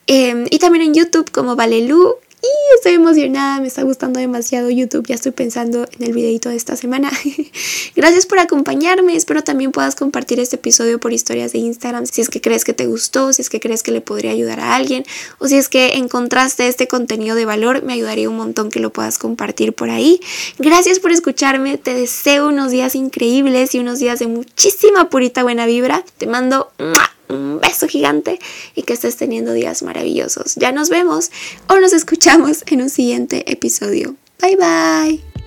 em, 0.07 0.45
y 0.49 0.59
también 0.59 0.85
en 0.85 0.93
YouTube 0.93 1.29
como 1.31 1.57
valelu 1.57 2.15
y 2.43 2.75
estoy 2.75 2.93
emocionada, 2.93 3.61
me 3.61 3.67
está 3.67 3.83
gustando 3.83 4.19
demasiado 4.19 4.69
YouTube, 4.69 5.07
ya 5.07 5.15
estoy 5.15 5.31
pensando 5.31 5.87
en 5.97 6.03
el 6.03 6.11
videito 6.11 6.49
de 6.49 6.57
esta 6.57 6.75
semana. 6.75 7.09
Gracias 7.95 8.25
por 8.25 8.39
acompañarme, 8.39 9.15
espero 9.15 9.43
también 9.43 9.71
puedas 9.71 9.95
compartir 9.95 10.41
este 10.41 10.57
episodio 10.57 10.99
por 10.99 11.13
historias 11.13 11.53
de 11.53 11.59
Instagram 11.59 12.05
si 12.05 12.19
es 12.19 12.29
que 12.29 12.41
crees 12.41 12.65
que 12.65 12.73
te 12.73 12.85
gustó, 12.85 13.31
si 13.31 13.41
es 13.41 13.49
que 13.49 13.61
crees 13.61 13.81
que 13.81 13.91
le 13.91 14.01
podría 14.01 14.31
ayudar 14.31 14.59
a 14.59 14.75
alguien 14.75 15.05
o 15.39 15.47
si 15.47 15.55
es 15.55 15.69
que 15.69 15.93
encontraste 15.93 16.67
este 16.67 16.87
contenido 16.87 17.35
de 17.37 17.45
valor, 17.45 17.83
me 17.83 17.93
ayudaría 17.93 18.29
un 18.29 18.35
montón 18.35 18.69
que 18.69 18.81
lo 18.81 18.91
puedas 18.91 19.17
compartir 19.17 19.71
por 19.71 19.89
ahí. 19.89 20.19
Gracias 20.59 20.99
por 20.99 21.11
escucharme, 21.11 21.77
te 21.77 21.93
deseo 21.93 22.49
unos 22.49 22.71
días 22.71 22.95
increíbles 22.95 23.73
y 23.73 23.79
unos 23.79 23.99
días 23.99 24.19
de 24.19 24.27
muchísima 24.27 25.09
purita 25.09 25.43
buena 25.43 25.65
vibra. 25.65 26.03
Te 26.17 26.27
mando 26.27 26.71
un 27.29 27.59
beso 27.59 27.87
gigante 27.87 28.39
y 28.75 28.83
que 28.83 28.93
estés 28.93 29.17
teniendo 29.17 29.53
días 29.53 29.83
maravillosos. 29.83 30.55
Ya 30.55 30.71
nos 30.71 30.89
vemos 30.89 31.31
o 31.67 31.75
nos 31.79 31.93
escuchamos 31.93 32.63
en 32.67 32.81
un 32.81 32.89
siguiente 32.89 33.51
episodio. 33.51 34.15
Bye 34.41 34.57
bye. 34.57 35.42